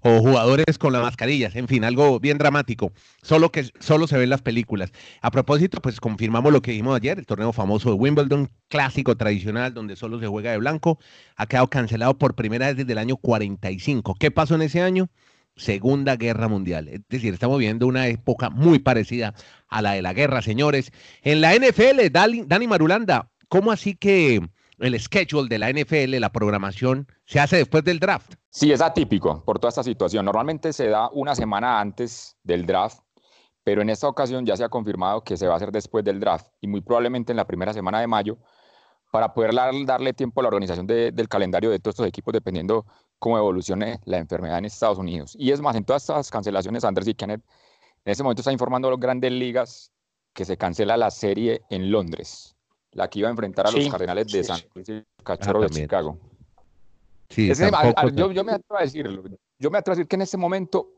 O 0.00 0.20
jugadores 0.20 0.78
con 0.78 0.92
las 0.92 1.02
mascarillas, 1.02 1.54
en 1.54 1.68
fin, 1.68 1.84
algo 1.84 2.18
bien 2.18 2.38
dramático, 2.38 2.92
solo 3.22 3.50
que 3.50 3.64
solo 3.78 4.06
se 4.06 4.16
ven 4.16 4.30
las 4.30 4.40
películas. 4.40 4.90
A 5.20 5.30
propósito, 5.30 5.82
pues 5.82 6.00
confirmamos 6.00 6.50
lo 6.50 6.62
que 6.62 6.70
dijimos 6.70 6.96
ayer, 6.96 7.18
el 7.18 7.26
torneo 7.26 7.52
famoso 7.52 7.90
de 7.90 7.96
Wimbledon, 7.96 8.48
clásico 8.68 9.16
tradicional, 9.16 9.74
donde 9.74 9.96
solo 9.96 10.18
se 10.18 10.26
juega 10.28 10.52
de 10.52 10.58
blanco, 10.58 10.98
ha 11.36 11.46
quedado 11.46 11.68
cancelado 11.68 12.16
por 12.16 12.34
primera 12.34 12.68
vez 12.68 12.76
desde 12.76 12.92
el 12.92 12.98
año 12.98 13.16
45. 13.16 14.14
¿Qué 14.18 14.30
pasó 14.30 14.54
en 14.54 14.62
ese 14.62 14.80
año? 14.80 15.10
Segunda 15.56 16.16
Guerra 16.16 16.48
Mundial. 16.48 16.88
Es 16.88 17.00
decir, 17.08 17.32
estamos 17.32 17.58
viviendo 17.58 17.86
una 17.86 18.06
época 18.08 18.50
muy 18.50 18.78
parecida 18.78 19.34
a 19.68 19.82
la 19.82 19.92
de 19.92 20.02
la 20.02 20.12
guerra, 20.12 20.42
señores. 20.42 20.92
En 21.22 21.40
la 21.40 21.54
NFL, 21.54 22.10
Dani, 22.10 22.66
Marulanda, 22.66 23.30
¿cómo 23.48 23.72
así 23.72 23.96
que 23.96 24.46
el 24.78 25.00
schedule 25.00 25.48
de 25.48 25.58
la 25.58 25.70
NFL, 25.70 26.18
la 26.20 26.30
programación, 26.30 27.08
se 27.24 27.40
hace 27.40 27.56
después 27.56 27.82
del 27.84 27.98
draft? 27.98 28.34
Sí, 28.50 28.70
es 28.70 28.80
atípico 28.80 29.42
por 29.44 29.58
toda 29.58 29.70
esta 29.70 29.82
situación. 29.82 30.26
Normalmente 30.26 30.72
se 30.72 30.88
da 30.88 31.08
una 31.10 31.34
semana 31.34 31.80
antes 31.80 32.36
del 32.42 32.66
draft, 32.66 33.00
pero 33.64 33.80
en 33.82 33.90
esta 33.90 34.08
ocasión 34.08 34.44
ya 34.44 34.56
se 34.56 34.64
ha 34.64 34.68
confirmado 34.68 35.24
que 35.24 35.36
se 35.36 35.46
va 35.46 35.54
a 35.54 35.56
hacer 35.56 35.72
después 35.72 36.04
del 36.04 36.20
draft 36.20 36.48
y 36.60 36.68
muy 36.68 36.82
probablemente 36.82 37.32
en 37.32 37.36
la 37.36 37.46
primera 37.46 37.72
semana 37.72 38.00
de 38.00 38.06
mayo 38.06 38.38
para 39.10 39.32
poder 39.32 39.54
darle 39.86 40.12
tiempo 40.12 40.40
a 40.40 40.42
la 40.42 40.48
organización 40.48 40.86
de, 40.86 41.10
del 41.10 41.28
calendario 41.28 41.70
de 41.70 41.78
todos 41.78 41.94
estos 41.94 42.06
equipos 42.06 42.34
dependiendo 42.34 42.84
cómo 43.18 43.38
evolucione 43.38 44.00
la 44.04 44.18
enfermedad 44.18 44.58
en 44.58 44.66
Estados 44.66 44.98
Unidos. 44.98 45.36
Y 45.38 45.50
es 45.50 45.60
más, 45.60 45.76
en 45.76 45.84
todas 45.84 46.02
estas 46.02 46.30
cancelaciones, 46.30 46.84
Andrés 46.84 47.08
y 47.08 47.14
Kenneth, 47.14 47.42
en 48.04 48.12
este 48.12 48.22
momento 48.22 48.40
está 48.40 48.52
informando 48.52 48.88
a 48.88 48.90
los 48.92 49.00
grandes 49.00 49.32
ligas 49.32 49.90
que 50.32 50.44
se 50.44 50.56
cancela 50.56 50.96
la 50.96 51.10
serie 51.10 51.62
en 51.70 51.90
Londres, 51.90 52.54
la 52.92 53.08
que 53.08 53.20
iba 53.20 53.28
a 53.28 53.30
enfrentar 53.30 53.66
a 53.66 53.70
sí, 53.70 53.80
los 53.80 53.90
Cardenales 53.90 54.30
de 54.30 54.44
sí, 54.44 54.48
San 54.48 54.60
Luis 54.74 54.88
y 54.88 55.04
Cachorro 55.24 55.60
ah, 55.60 55.62
de 55.62 55.70
Chicago. 55.70 56.18
Sí, 57.30 57.50
es, 57.50 57.60
a, 57.60 57.68
a, 57.68 58.08
yo, 58.10 58.30
yo, 58.30 58.44
me 58.44 58.52
atrevo 58.52 58.78
a 58.78 58.82
decirlo, 58.82 59.24
yo 59.58 59.70
me 59.70 59.78
atrevo 59.78 59.94
a 59.94 59.96
decir 59.96 60.08
que 60.08 60.16
en 60.16 60.22
este 60.22 60.36
momento, 60.36 60.92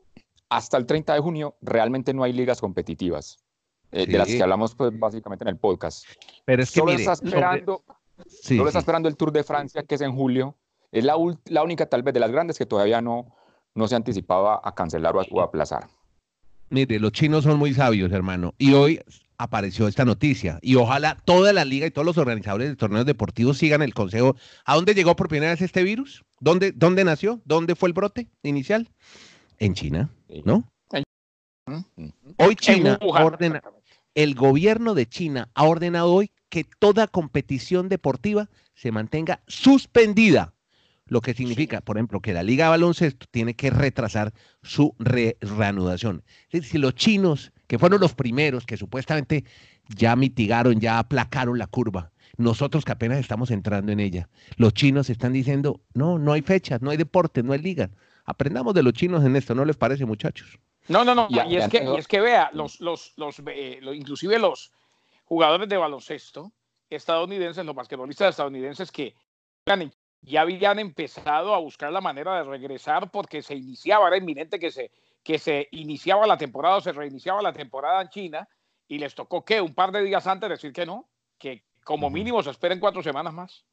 hasta 0.49 0.77
el 0.77 0.85
30 0.85 1.13
de 1.13 1.19
junio, 1.19 1.55
realmente 1.61 2.13
no 2.13 2.23
hay 2.23 2.33
ligas 2.33 2.61
competitivas, 2.61 3.37
eh, 3.91 4.05
de 4.05 4.17
las 4.17 4.27
que 4.27 4.43
hablamos 4.43 4.75
pues, 4.75 4.91
básicamente 4.99 5.43
en 5.45 5.49
el 5.49 5.57
podcast. 5.57 6.05
Pero 6.45 6.61
es 6.61 6.69
que 6.69 6.79
solo 6.79 6.91
mire, 6.91 7.01
está 7.01 7.13
esperando, 7.13 7.83
sobre... 8.27 8.57
solo 8.57 8.67
está 8.67 8.79
esperando 8.79 9.09
el 9.09 9.15
Tour 9.15 9.31
de 9.31 9.43
Francia, 9.43 9.81
que 9.81 9.95
es 9.95 10.01
en 10.01 10.15
julio, 10.15 10.55
es 10.91 11.03
la, 11.03 11.15
la, 11.45 11.63
única 11.63 11.85
tal 11.87 12.03
vez 12.03 12.13
de 12.13 12.19
las 12.19 12.31
grandes 12.31 12.57
que 12.57 12.65
todavía 12.65 13.01
no, 13.01 13.35
no 13.75 13.87
se 13.87 13.95
anticipaba 13.95 14.59
a 14.63 14.73
cancelar 14.73 15.15
o 15.15 15.21
a, 15.21 15.25
o 15.29 15.41
a, 15.41 15.45
aplazar. 15.45 15.87
Mire, 16.69 16.99
los 16.99 17.11
chinos 17.11 17.43
son 17.43 17.57
muy 17.57 17.73
sabios, 17.73 18.11
hermano, 18.11 18.53
y 18.57 18.73
hoy 18.73 18.99
apareció 19.37 19.87
esta 19.87 20.05
noticia 20.05 20.59
y 20.61 20.75
ojalá 20.75 21.17
toda 21.25 21.53
la 21.53 21.65
liga 21.65 21.87
y 21.87 21.91
todos 21.91 22.05
los 22.05 22.17
organizadores 22.17 22.69
de 22.69 22.75
torneos 22.75 23.05
deportivos 23.05 23.57
sigan 23.57 23.81
el 23.81 23.93
consejo. 23.93 24.35
¿A 24.65 24.75
dónde 24.75 24.93
llegó 24.93 25.15
por 25.15 25.29
primera 25.29 25.51
vez 25.51 25.61
este 25.61 25.83
virus? 25.83 26.23
¿Dónde, 26.39 26.71
dónde 26.73 27.03
nació? 27.03 27.41
¿Dónde 27.45 27.75
fue 27.75 27.89
el 27.89 27.93
brote 27.93 28.27
inicial? 28.43 28.89
En 29.57 29.73
China, 29.73 30.09
¿no? 30.43 30.69
Hoy 32.37 32.55
China 32.55 32.97
ordena, 33.01 33.61
el 34.15 34.35
gobierno 34.35 34.95
de 34.95 35.07
China 35.07 35.49
ha 35.53 35.65
ordenado 35.65 36.11
hoy 36.11 36.31
que 36.49 36.63
toda 36.63 37.07
competición 37.07 37.89
deportiva 37.89 38.49
se 38.73 38.91
mantenga 38.91 39.41
suspendida 39.47 40.53
lo 41.09 41.21
que 41.21 41.33
significa, 41.33 41.81
por 41.81 41.97
ejemplo, 41.97 42.21
que 42.21 42.33
la 42.33 42.43
Liga 42.43 42.65
de 42.65 42.69
Baloncesto 42.71 43.25
tiene 43.31 43.55
que 43.55 43.69
retrasar 43.69 44.33
su 44.61 44.95
re 44.99 45.37
reanudación. 45.41 46.23
Es 46.45 46.61
decir, 46.61 46.71
si 46.71 46.77
los 46.77 46.95
chinos, 46.95 47.51
que 47.67 47.77
fueron 47.77 47.99
los 47.99 48.13
primeros 48.13 48.65
que 48.65 48.77
supuestamente 48.77 49.43
ya 49.87 50.15
mitigaron, 50.15 50.79
ya 50.79 50.99
aplacaron 50.99 51.57
la 51.57 51.67
curva, 51.67 52.11
nosotros 52.37 52.85
que 52.85 52.91
apenas 52.91 53.19
estamos 53.19 53.51
entrando 53.51 53.91
en 53.91 53.99
ella, 53.99 54.29
los 54.55 54.73
chinos 54.73 55.09
están 55.09 55.33
diciendo, 55.33 55.81
no, 55.93 56.19
no 56.19 56.31
hay 56.33 56.41
fechas, 56.41 56.81
no 56.81 56.91
hay 56.91 56.97
deporte, 56.97 57.43
no 57.43 57.53
hay 57.53 57.59
liga. 57.59 57.89
Aprendamos 58.23 58.73
de 58.75 58.83
los 58.83 58.93
chinos 58.93 59.25
en 59.25 59.35
esto, 59.35 59.55
¿no 59.55 59.65
les 59.65 59.75
parece, 59.75 60.05
muchachos? 60.05 60.59
No, 60.87 61.03
no, 61.03 61.15
no, 61.15 61.27
ya, 61.29 61.45
y, 61.45 61.55
es 61.55 61.63
ya, 61.63 61.69
que, 61.69 61.83
y, 61.83 61.95
es 61.97 62.07
que, 62.07 62.21
vea, 62.21 62.49
los, 62.53 62.79
los, 62.79 63.13
los, 63.17 63.41
eh, 63.47 63.79
los, 63.81 63.95
inclusive 63.95 64.39
los 64.39 64.71
jugadores 65.25 65.67
de 65.67 65.77
baloncesto 65.77 66.51
estadounidenses, 66.89 67.65
los 67.65 67.75
basquetbolistas 67.75 68.29
estadounidenses 68.29 68.91
que 68.91 69.15
ganan 69.65 69.91
ya 70.21 70.41
habían 70.41 70.79
empezado 70.79 71.53
a 71.53 71.59
buscar 71.59 71.91
la 71.91 72.01
manera 72.01 72.37
de 72.37 72.43
regresar 72.43 73.09
porque 73.11 73.41
se 73.41 73.55
iniciaba, 73.55 74.07
era 74.07 74.17
inminente 74.17 74.59
que 74.59 74.71
se, 74.71 74.91
que 75.23 75.39
se 75.39 75.67
iniciaba 75.71 76.27
la 76.27 76.37
temporada 76.37 76.77
o 76.77 76.81
se 76.81 76.91
reiniciaba 76.91 77.41
la 77.41 77.53
temporada 77.53 78.01
en 78.01 78.09
China 78.09 78.49
y 78.87 78.97
les 78.97 79.15
tocó 79.15 79.45
que 79.45 79.61
un 79.61 79.73
par 79.73 79.91
de 79.91 80.03
días 80.03 80.27
antes 80.27 80.49
decir 80.49 80.73
que 80.73 80.85
no, 80.85 81.07
que 81.37 81.63
como 81.83 82.09
mínimo 82.09 82.43
se 82.43 82.51
esperen 82.51 82.79
cuatro 82.79 83.01
semanas 83.01 83.33
más. 83.33 83.65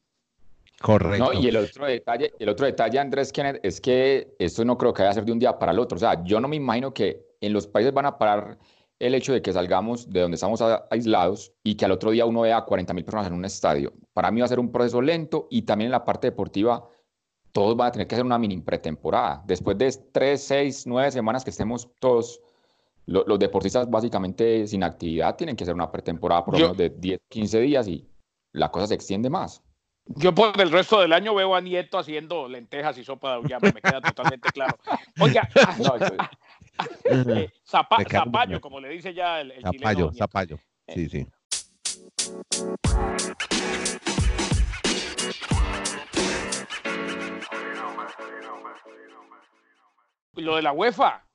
Correcto. 0.81 1.33
y 1.33 1.47
el 1.47 1.57
otro 1.57 1.87
detalle, 1.87 2.33
el 2.37 2.49
otro 2.49 2.65
detalle, 2.67 2.99
Andrés 2.99 3.33
Kenneth, 3.33 3.59
es 3.63 3.81
que 3.81 4.35
esto 4.37 4.63
no 4.63 4.77
creo 4.77 4.93
que 4.93 5.01
vaya 5.01 5.11
a 5.11 5.15
ser 5.15 5.25
de 5.25 5.31
un 5.31 5.39
día 5.39 5.57
para 5.57 5.71
el 5.71 5.79
otro. 5.79 5.95
O 5.95 5.99
sea, 5.99 6.23
yo 6.23 6.39
no 6.39 6.47
me 6.47 6.55
imagino 6.55 6.93
que 6.93 7.25
en 7.41 7.53
los 7.53 7.65
países 7.65 7.93
van 7.93 8.05
a 8.05 8.17
parar 8.17 8.59
el 8.99 9.13
hecho 9.13 9.33
de 9.33 9.41
que 9.41 9.53
salgamos 9.53 10.09
de 10.09 10.21
donde 10.21 10.35
estamos 10.35 10.61
aislados 10.89 11.53
y 11.63 11.75
que 11.75 11.85
al 11.85 11.91
otro 11.91 12.11
día 12.11 12.25
uno 12.25 12.41
vea 12.41 12.61
40 12.61 12.93
mil 12.93 13.05
personas 13.05 13.27
en 13.27 13.33
un 13.33 13.45
estadio. 13.45 13.93
Para 14.13 14.31
mí 14.31 14.39
va 14.39 14.45
a 14.45 14.49
ser 14.49 14.59
un 14.59 14.71
proceso 14.71 15.01
lento 15.01 15.47
y 15.51 15.63
también 15.63 15.87
en 15.87 15.91
la 15.91 16.03
parte 16.03 16.27
deportiva 16.27 16.87
todos 17.51 17.75
van 17.75 17.89
a 17.89 17.91
tener 17.91 18.07
que 18.07 18.15
hacer 18.15 18.25
una 18.25 18.37
mini 18.37 18.57
pretemporada. 18.61 19.43
Después 19.45 19.77
de 19.77 19.91
tres, 20.11 20.43
seis, 20.43 20.85
nueve 20.85 21.11
semanas 21.11 21.43
que 21.43 21.51
estemos 21.51 21.89
todos, 21.99 22.41
los 23.05 23.39
deportistas 23.39 23.89
básicamente 23.89 24.67
sin 24.67 24.83
actividad 24.83 25.35
tienen 25.35 25.55
que 25.55 25.63
hacer 25.63 25.75
una 25.75 25.91
pretemporada 25.91 26.43
por 26.43 26.55
lo 26.55 26.59
menos 26.59 26.77
de 26.77 26.89
10, 26.89 27.19
15 27.29 27.59
días 27.61 27.87
y 27.87 28.05
la 28.51 28.69
cosa 28.69 28.87
se 28.87 28.95
extiende 28.95 29.29
más. 29.29 29.63
Yo 30.15 30.33
por 30.33 30.59
el 30.59 30.71
resto 30.71 31.01
del 31.01 31.13
año 31.13 31.35
veo 31.35 31.53
a 31.53 31.61
Nieto 31.61 31.97
haciendo 31.97 32.47
lentejas 32.47 32.97
y 32.97 33.03
sopa 33.03 33.29
de 33.29 33.35
auyama, 33.35 33.71
me 33.73 33.81
queda 33.81 34.01
totalmente 34.01 34.49
claro. 34.51 34.77
Oiga, 35.19 35.49
eh, 37.05 37.49
zapallo, 37.65 38.61
como 38.61 38.79
le 38.79 38.89
dice 38.89 39.13
ya 39.13 39.41
el, 39.41 39.51
el 39.51 39.61
zapallo, 39.61 40.11
Zapallo, 40.13 40.59
sí, 40.87 41.09
sí. 41.09 41.27
Lo 50.35 50.55
de 50.55 50.61
la 50.61 50.71
UEFA, 50.71 51.27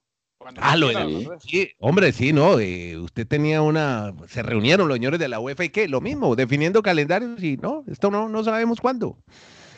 Ah, 0.57 0.77
lo 0.77 0.89
de 0.89 1.39
sí, 1.41 1.71
hombre, 1.79 2.13
sí, 2.13 2.33
¿no? 2.33 2.59
Eh, 2.59 2.97
usted 2.99 3.27
tenía 3.27 3.63
una, 3.63 4.13
se 4.27 4.43
reunieron 4.43 4.89
los 4.89 4.97
señores 4.97 5.21
de 5.21 5.29
la 5.29 5.41
UEFA 5.41 5.65
y 5.65 5.69
qué, 5.71 5.89
lo 5.89 6.01
mismo, 6.01 6.35
definiendo 6.37 6.83
calendarios 6.83 7.43
y 7.43 7.57
no, 7.57 7.85
esto 7.87 8.11
no, 8.11 8.29
no 8.29 8.43
sabemos 8.45 8.81
cuándo. 8.81 9.19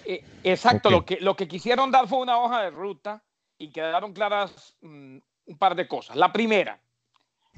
Eh, 0.04 0.24
exacto, 0.42 0.90
lo, 0.90 1.04
que, 1.04 1.18
lo 1.20 1.36
que 1.36 1.48
quisieron 1.48 1.90
dar 1.90 2.08
fue 2.08 2.18
una 2.18 2.38
hoja 2.38 2.62
de 2.62 2.70
ruta 2.70 3.22
y 3.58 3.70
quedaron 3.70 4.12
claras 4.12 4.76
mm, 4.80 5.18
un 5.46 5.58
par 5.58 5.74
de 5.74 5.86
cosas. 5.86 6.16
La 6.16 6.32
primera, 6.32 6.80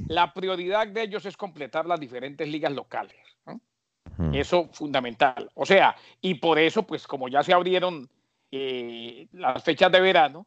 la 0.09 0.33
prioridad 0.33 0.87
de 0.87 1.03
ellos 1.03 1.25
es 1.27 1.37
completar 1.37 1.87
las 1.87 2.01
diferentes 2.01 2.47
ligas 2.49 2.73
locales. 2.73 3.17
Eso 4.33 4.71
fundamental. 4.73 5.51
O 5.55 5.67
sea, 5.67 5.95
y 6.21 6.35
por 6.35 6.59
eso, 6.59 6.85
pues 6.85 7.07
como 7.07 7.29
ya 7.29 7.43
se 7.43 7.53
abrieron 7.53 8.09
eh, 8.51 9.27
las 9.33 9.63
fechas 9.63 9.93
de 9.93 10.01
verano, 10.01 10.47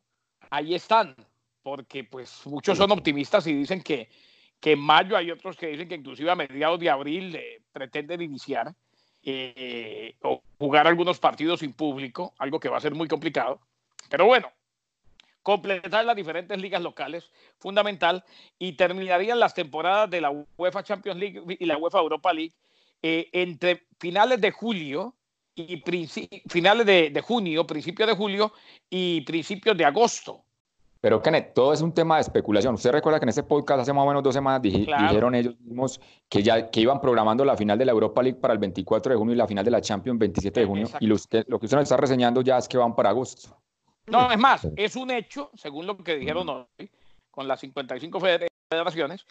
ahí 0.50 0.74
están 0.74 1.16
porque 1.62 2.04
pues 2.04 2.48
muchos 2.48 2.78
son 2.78 2.92
optimistas 2.92 3.46
y 3.46 3.54
dicen 3.54 3.84
que, 3.84 4.10
que 4.60 4.72
en 4.72 4.80
mayo 4.80 5.16
hay 5.16 5.30
otros 5.30 5.56
que 5.56 5.68
dicen 5.68 5.88
que 5.88 5.96
inclusive 5.96 6.32
a 6.32 6.36
mediados 6.36 6.80
de 6.80 6.90
abril 6.90 7.36
eh, 7.36 7.62
pretenden 7.72 8.22
iniciar 8.22 8.74
eh, 9.22 10.16
o 10.24 10.42
jugar 10.58 10.88
algunos 10.88 11.20
partidos 11.20 11.60
sin 11.60 11.74
público, 11.74 12.34
algo 12.40 12.60
que 12.60 12.70
va 12.70 12.78
a 12.78 12.82
ser 12.82 12.96
muy 12.96 13.08
complicado. 13.08 13.60
Pero 14.10 14.26
bueno, 14.26 14.52
completar 15.44 16.06
las 16.06 16.16
diferentes 16.16 16.60
ligas 16.60 16.82
locales, 16.82 17.30
fundamental, 17.58 18.24
y 18.58 18.74
terminarían 18.74 19.40
las 19.40 19.54
temporadas 19.54 20.10
de 20.10 20.22
la 20.22 20.32
UEFA 20.58 20.84
Champions 20.84 21.20
League 21.20 21.58
y 21.60 21.66
la 21.66 21.78
UEFA 21.78 22.00
Europa 22.00 22.34
League 22.34 22.54
eh, 23.02 23.30
entre 23.32 23.88
finales 24.00 24.42
de 24.42 24.52
julio 24.52 25.16
y 25.56 25.84
finales 26.48 26.86
de, 26.86 27.10
de 27.10 27.22
junio, 27.22 27.66
principios 27.66 28.08
de 28.08 28.16
julio 28.16 28.52
y 28.90 29.22
principios 29.22 29.78
de 29.78 29.86
agosto. 29.86 30.44
Pero 31.02 31.22
Kenneth, 31.22 31.54
todo 31.54 31.72
es 31.72 31.82
un 31.82 31.94
tema 31.94 32.16
de 32.16 32.22
especulación. 32.22 32.76
Usted 32.76 32.92
recuerda 32.92 33.20
que 33.20 33.26
en 33.26 33.30
ese 33.30 33.44
podcast 33.44 33.82
hace 33.82 33.94
más 33.94 34.04
o 34.04 34.08
menos 34.08 34.22
dos 34.22 34.34
semanas 34.34 34.62
dijeron 34.62 35.34
ellos 35.34 35.56
mismos 35.62 36.02
que 36.28 36.44
ya 36.44 36.70
que 36.70 36.82
iban 36.82 37.00
programando 37.00 37.46
la 37.46 37.56
final 37.56 37.78
de 37.78 37.86
la 37.86 37.94
Europa 37.94 38.22
League 38.22 38.40
para 38.40 38.54
el 38.54 38.60
24 38.60 39.14
de 39.14 39.18
junio 39.18 39.34
y 39.34 39.38
la 39.38 39.48
final 39.48 39.64
de 39.64 39.72
la 39.72 39.80
Champions 39.80 40.20
27 40.20 40.60
de 40.60 40.66
junio. 40.66 40.88
Y 41.00 41.08
lo, 41.08 41.16
lo 41.48 41.60
que 41.60 41.66
usted 41.66 41.78
nos 41.78 41.84
está 41.84 41.96
reseñando 41.96 42.42
ya 42.42 42.58
es 42.58 42.68
que 42.68 42.78
van 42.78 42.96
para 42.96 43.10
agosto. 43.10 43.58
No, 44.10 44.32
es 44.32 44.38
más, 44.38 44.68
es 44.76 44.96
un 44.96 45.12
hecho, 45.12 45.52
según 45.56 45.86
lo 45.86 45.98
que 45.98 46.16
dijeron 46.18 46.50
hoy, 46.50 46.90
con 47.32 47.48
las 47.48 47.60
55 47.60 48.20
federaciones, 48.20 49.26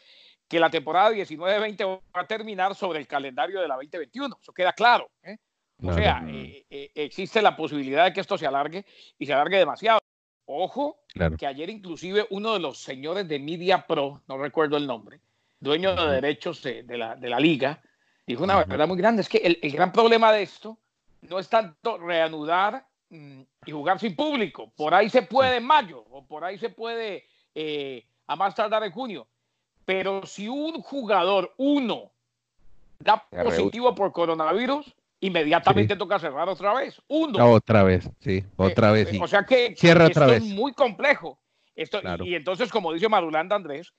que 0.49 0.59
la 0.59 0.71
temporada 0.71 1.13
19-20 1.13 2.01
va 2.17 2.21
a 2.21 2.27
terminar 2.27 2.75
sobre 2.75 2.99
el 2.99 3.07
calendario 3.07 3.61
de 3.61 3.69
la 3.69 3.75
2021. 3.75 4.39
Eso 4.41 4.53
queda 4.53 4.73
claro. 4.73 5.11
¿eh? 5.23 5.37
O 5.83 5.93
sea, 5.93 6.25
eh, 6.27 6.65
eh, 6.71 6.91
existe 6.95 7.41
la 7.41 7.57
posibilidad 7.57 8.07
de 8.07 8.13
que 8.13 8.21
esto 8.21 8.37
se 8.37 8.47
alargue 8.47 8.85
y 9.19 9.27
se 9.27 9.33
alargue 9.33 9.59
demasiado. 9.59 10.01
Ojo, 10.47 11.03
que 11.39 11.47
ayer 11.47 11.69
inclusive 11.69 12.27
uno 12.31 12.55
de 12.55 12.61
los 12.61 12.79
señores 12.79 13.29
de 13.29 13.39
Media 13.39 13.87
Pro, 13.87 14.23
no 14.27 14.39
recuerdo 14.39 14.79
el 14.79 14.87
nombre, 14.87 15.21
dueño 15.61 15.95
de 15.95 16.15
derechos 16.15 16.63
de, 16.63 16.85
la, 16.97 17.39
liga, 17.39 17.83
dijo 18.27 18.45
una 18.45 18.65
verdad 18.65 18.89
muy 18.89 18.97
grande. 18.97 19.21
Es 19.21 19.29
que 19.29 19.39
el, 19.39 19.73
gran 19.73 19.93
problema 19.93 20.33
de 20.33 20.43
esto 20.43 20.79
no 21.21 21.39
es 21.39 21.51
tanto 21.51 21.99
reanudar 21.99 22.88
y 23.11 23.71
jugar 23.71 23.99
sin 23.99 24.15
público. 24.15 24.71
Por 24.77 24.95
ahí 24.95 25.09
se 25.09 25.23
puede 25.23 25.57
en 25.57 25.65
mayo 25.65 26.05
o 26.11 26.27
por 26.27 26.45
ahí 26.45 26.59
se 26.59 26.69
puede 26.69 27.25
eh, 27.55 28.05
a 28.27 28.37
más 28.37 28.55
tardar 28.55 28.85
en 28.85 28.93
junio. 28.93 29.27
Pero 29.85 30.27
si 30.27 30.49
un 30.49 30.83
jugador, 30.83 31.55
uno, 31.57 32.13
da 32.99 33.27
positivo 33.31 33.95
por 33.95 34.13
coronavirus, 34.13 34.95
inmediatamente 35.21 35.97
toca 35.97 36.19
cerrar 36.19 36.49
otra 36.49 36.75
vez. 36.75 37.01
Uno. 37.09 37.53
Otra 37.53 37.83
vez, 37.83 38.11
sí, 38.21 38.45
otra 38.57 38.93
vez. 38.93 39.11
O 39.21 39.27
sea 39.27 39.45
que, 39.45 39.75
Cierra 39.77 40.07
otra 40.07 40.27
vez. 40.27 40.43
es 40.43 40.45
muy 40.45 40.73
complejo. 40.73 41.39
Esto, 41.75 42.01
y, 42.25 42.35
entonces, 42.35 42.71
como 42.71 42.93
dice 42.93 43.09
Madulanda 43.09 43.57
Andrés, 43.57 43.93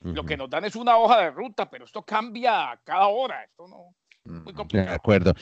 lo 0.00 0.24
que 0.24 0.36
nos 0.36 0.48
dan 0.48 0.64
es 0.64 0.76
una 0.76 0.96
hoja 0.96 1.20
de 1.20 1.30
ruta, 1.30 1.68
pero 1.68 1.84
esto 1.84 2.02
cambia 2.02 2.78
cada 2.84 3.08
hora. 3.08 3.42
Esto 3.44 3.66
no. 3.66 3.94
Muy 4.26 4.52
complicado. 4.52 4.90
De 4.90 4.94
acuerdo. 4.94 5.34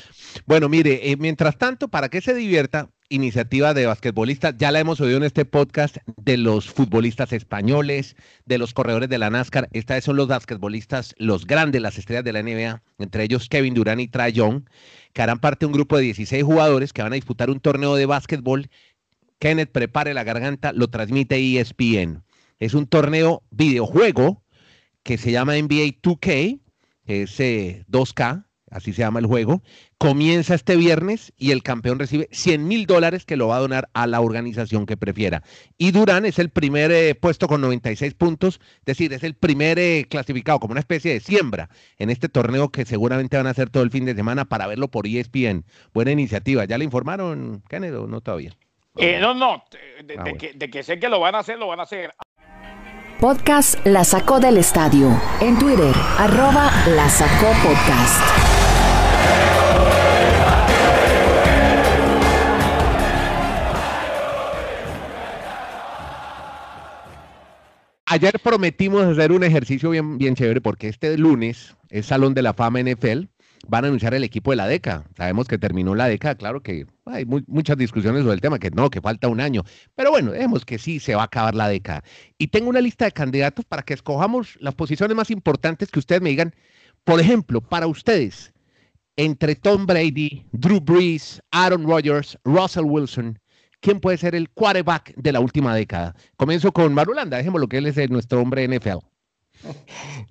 Bueno, 0.46 0.68
mire, 0.68 1.10
eh, 1.10 1.16
mientras 1.16 1.56
tanto, 1.58 1.88
para 1.88 2.08
que 2.08 2.20
se 2.20 2.34
divierta, 2.34 2.90
iniciativa 3.08 3.74
de 3.74 3.86
basquetbolistas, 3.86 4.56
ya 4.56 4.72
la 4.72 4.80
hemos 4.80 5.00
oído 5.00 5.18
en 5.18 5.24
este 5.24 5.44
podcast, 5.44 5.98
de 6.16 6.36
los 6.36 6.70
futbolistas 6.70 7.32
españoles, 7.32 8.16
de 8.46 8.58
los 8.58 8.72
corredores 8.74 9.08
de 9.08 9.18
la 9.18 9.30
NASCAR. 9.30 9.68
Estas 9.72 10.04
son 10.04 10.16
los 10.16 10.28
basquetbolistas, 10.28 11.14
los 11.18 11.46
grandes, 11.46 11.82
las 11.82 11.98
estrellas 11.98 12.24
de 12.24 12.32
la 12.32 12.42
NBA, 12.42 12.82
entre 12.98 13.24
ellos 13.24 13.48
Kevin 13.48 13.74
Durant 13.74 14.00
y 14.00 14.08
Trae 14.08 14.32
Young 14.32 14.64
que 15.14 15.22
harán 15.22 15.38
parte 15.38 15.60
de 15.60 15.66
un 15.68 15.72
grupo 15.72 15.96
de 15.96 16.02
16 16.02 16.42
jugadores 16.42 16.92
que 16.92 17.00
van 17.00 17.12
a 17.12 17.14
disputar 17.14 17.48
un 17.48 17.60
torneo 17.60 17.94
de 17.94 18.04
básquetbol. 18.04 18.68
Kenneth, 19.38 19.70
prepare 19.70 20.12
la 20.12 20.24
garganta, 20.24 20.72
lo 20.72 20.88
transmite 20.88 21.36
ESPN. 21.36 22.24
Es 22.58 22.74
un 22.74 22.86
torneo 22.86 23.42
videojuego 23.50 24.42
que 25.04 25.16
se 25.16 25.30
llama 25.30 25.54
NBA 25.54 26.00
2K, 26.02 26.60
es 27.04 27.38
2K, 27.38 28.38
eh, 28.38 28.42
así 28.70 28.92
se 28.92 29.02
llama 29.02 29.20
el 29.20 29.26
juego, 29.26 29.62
comienza 29.98 30.54
este 30.54 30.76
viernes 30.76 31.32
y 31.38 31.50
el 31.50 31.62
campeón 31.62 31.98
recibe 31.98 32.28
100 32.32 32.66
mil 32.66 32.86
dólares 32.86 33.24
que 33.24 33.36
lo 33.36 33.48
va 33.48 33.56
a 33.56 33.60
donar 33.60 33.88
a 33.94 34.06
la 34.06 34.20
organización 34.20 34.86
que 34.86 34.96
prefiera. 34.96 35.42
Y 35.78 35.90
Durán 35.90 36.24
es 36.26 36.38
el 36.38 36.50
primer 36.50 36.90
eh, 36.92 37.14
puesto 37.14 37.46
con 37.46 37.60
96 37.60 38.14
puntos, 38.14 38.60
es 38.80 38.84
decir, 38.84 39.12
es 39.12 39.22
el 39.22 39.34
primer 39.34 39.78
eh, 39.78 40.06
clasificado 40.08 40.60
como 40.60 40.72
una 40.72 40.80
especie 40.80 41.12
de 41.12 41.20
siembra 41.20 41.68
en 41.98 42.10
este 42.10 42.28
torneo 42.28 42.70
que 42.70 42.84
seguramente 42.84 43.36
van 43.36 43.46
a 43.46 43.50
hacer 43.50 43.70
todo 43.70 43.82
el 43.82 43.90
fin 43.90 44.04
de 44.04 44.14
semana 44.14 44.44
para 44.44 44.66
verlo 44.66 44.88
por 44.88 45.06
ESPN. 45.06 45.64
Buena 45.92 46.10
iniciativa. 46.10 46.64
¿Ya 46.64 46.78
le 46.78 46.84
informaron, 46.84 47.62
Kennedy, 47.68 47.96
o 47.96 48.06
no 48.06 48.20
todavía? 48.20 48.52
Eh, 48.96 49.18
no, 49.20 49.34
no, 49.34 49.64
de, 50.04 50.14
ah, 50.16 50.24
que, 50.38 50.52
de 50.52 50.70
que 50.70 50.84
sé 50.84 51.00
que 51.00 51.08
lo 51.08 51.18
van 51.18 51.34
a 51.34 51.40
hacer, 51.40 51.58
lo 51.58 51.66
van 51.66 51.80
a 51.80 51.82
hacer. 51.82 52.14
Podcast 53.24 53.86
La 53.86 54.04
Sacó 54.04 54.38
del 54.38 54.58
Estadio. 54.58 55.18
En 55.40 55.58
Twitter, 55.58 55.94
arroba 56.18 56.70
La 56.94 57.08
Sacó 57.08 57.46
Podcast. 57.62 58.20
Ayer 68.04 68.38
prometimos 68.40 69.04
hacer 69.04 69.32
un 69.32 69.42
ejercicio 69.42 69.88
bien, 69.88 70.18
bien 70.18 70.34
chévere 70.34 70.60
porque 70.60 70.88
este 70.88 71.16
lunes 71.16 71.78
es 71.88 72.04
Salón 72.04 72.34
de 72.34 72.42
la 72.42 72.52
Fama 72.52 72.82
NFL. 72.82 73.22
Van 73.68 73.84
a 73.84 73.88
anunciar 73.88 74.14
el 74.14 74.24
equipo 74.24 74.50
de 74.50 74.56
la 74.56 74.66
década. 74.66 75.04
Sabemos 75.16 75.48
que 75.48 75.58
terminó 75.58 75.94
la 75.94 76.08
década, 76.08 76.34
claro 76.34 76.62
que 76.62 76.86
hay 77.06 77.24
muchas 77.24 77.76
discusiones 77.76 78.22
sobre 78.22 78.34
el 78.34 78.40
tema, 78.40 78.58
que 78.58 78.70
no, 78.70 78.90
que 78.90 79.00
falta 79.00 79.28
un 79.28 79.40
año. 79.40 79.62
Pero 79.94 80.10
bueno, 80.10 80.32
vemos 80.32 80.64
que 80.64 80.78
sí 80.78 81.00
se 81.00 81.14
va 81.14 81.22
a 81.22 81.26
acabar 81.26 81.54
la 81.54 81.68
década. 81.68 82.02
Y 82.38 82.48
tengo 82.48 82.70
una 82.70 82.80
lista 82.80 83.04
de 83.04 83.12
candidatos 83.12 83.64
para 83.64 83.82
que 83.82 83.94
escojamos 83.94 84.56
las 84.60 84.74
posiciones 84.74 85.16
más 85.16 85.30
importantes 85.30 85.90
que 85.90 85.98
ustedes 85.98 86.22
me 86.22 86.30
digan. 86.30 86.54
Por 87.04 87.20
ejemplo, 87.20 87.60
para 87.60 87.86
ustedes, 87.86 88.52
entre 89.16 89.54
Tom 89.54 89.86
Brady, 89.86 90.44
Drew 90.52 90.80
Brees, 90.80 91.42
Aaron 91.50 91.86
Rodgers, 91.86 92.38
Russell 92.44 92.84
Wilson, 92.84 93.38
¿quién 93.80 94.00
puede 94.00 94.16
ser 94.16 94.34
el 94.34 94.50
quarterback 94.50 95.14
de 95.16 95.32
la 95.32 95.40
última 95.40 95.74
década? 95.74 96.14
Comienzo 96.36 96.72
con 96.72 96.92
Marulanda, 96.94 97.36
dejémoslo 97.36 97.68
que 97.68 97.78
él 97.78 97.86
es 97.86 98.10
nuestro 98.10 98.40
hombre 98.40 98.66
NFL. 98.66 99.13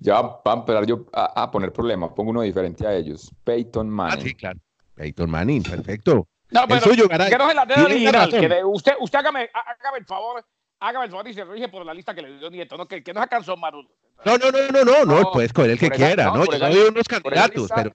Ya 0.00 0.20
va 0.20 0.40
a 0.44 0.52
empezar 0.54 0.86
yo 0.86 1.06
a, 1.12 1.50
poner 1.50 1.72
problemas, 1.72 2.10
pongo 2.14 2.30
uno 2.30 2.42
diferente 2.42 2.86
a 2.86 2.94
ellos. 2.94 3.30
Peyton 3.44 3.88
Manning. 3.88 4.18
Ah, 4.18 4.22
sí, 4.22 4.34
claro. 4.34 4.58
Peyton 4.94 5.30
Manning, 5.30 5.62
perfecto. 5.62 6.28
No, 6.50 6.62
pero 6.68 6.74
el 6.76 6.80
suyo, 6.82 7.08
Garay. 7.08 7.30
que 7.30 7.38
no 7.38 7.48
es 7.50 7.56
la 7.56 7.66
Tiene 7.66 7.82
original. 7.84 8.12
razón. 8.14 8.40
Que 8.40 8.48
de- 8.48 8.64
usted, 8.64 8.92
usted 9.00 9.18
hágame, 9.18 9.50
hágame 9.52 9.98
el 9.98 10.04
favor, 10.04 10.44
hágame 10.78 11.06
el 11.06 11.10
favor 11.10 11.28
y 11.28 11.34
se 11.34 11.44
rige 11.44 11.68
por 11.68 11.84
la 11.84 11.92
lista 11.94 12.14
que 12.14 12.22
le 12.22 12.38
dio 12.38 12.48
Nieto, 12.50 12.76
¿no? 12.76 12.86
Que, 12.86 13.02
que 13.02 13.12
no 13.12 13.20
se 13.42 13.56
Marulo. 13.56 13.88
No, 14.24 14.38
no, 14.38 14.50
no, 14.52 14.58
no, 14.70 14.84
no, 14.84 15.04
no, 15.04 15.20
No, 15.22 15.32
puedes 15.32 15.52
coger 15.52 15.72
el 15.72 15.78
que 15.78 15.86
esa- 15.86 15.94
quiera, 15.96 16.24
no, 16.26 16.36
¿no? 16.36 16.44
por 16.44 16.56
Yo 16.56 16.68
doy 16.68 16.88
unos 16.88 17.08
candidatos, 17.08 17.56
lista- 17.56 17.74
pero 17.74 17.90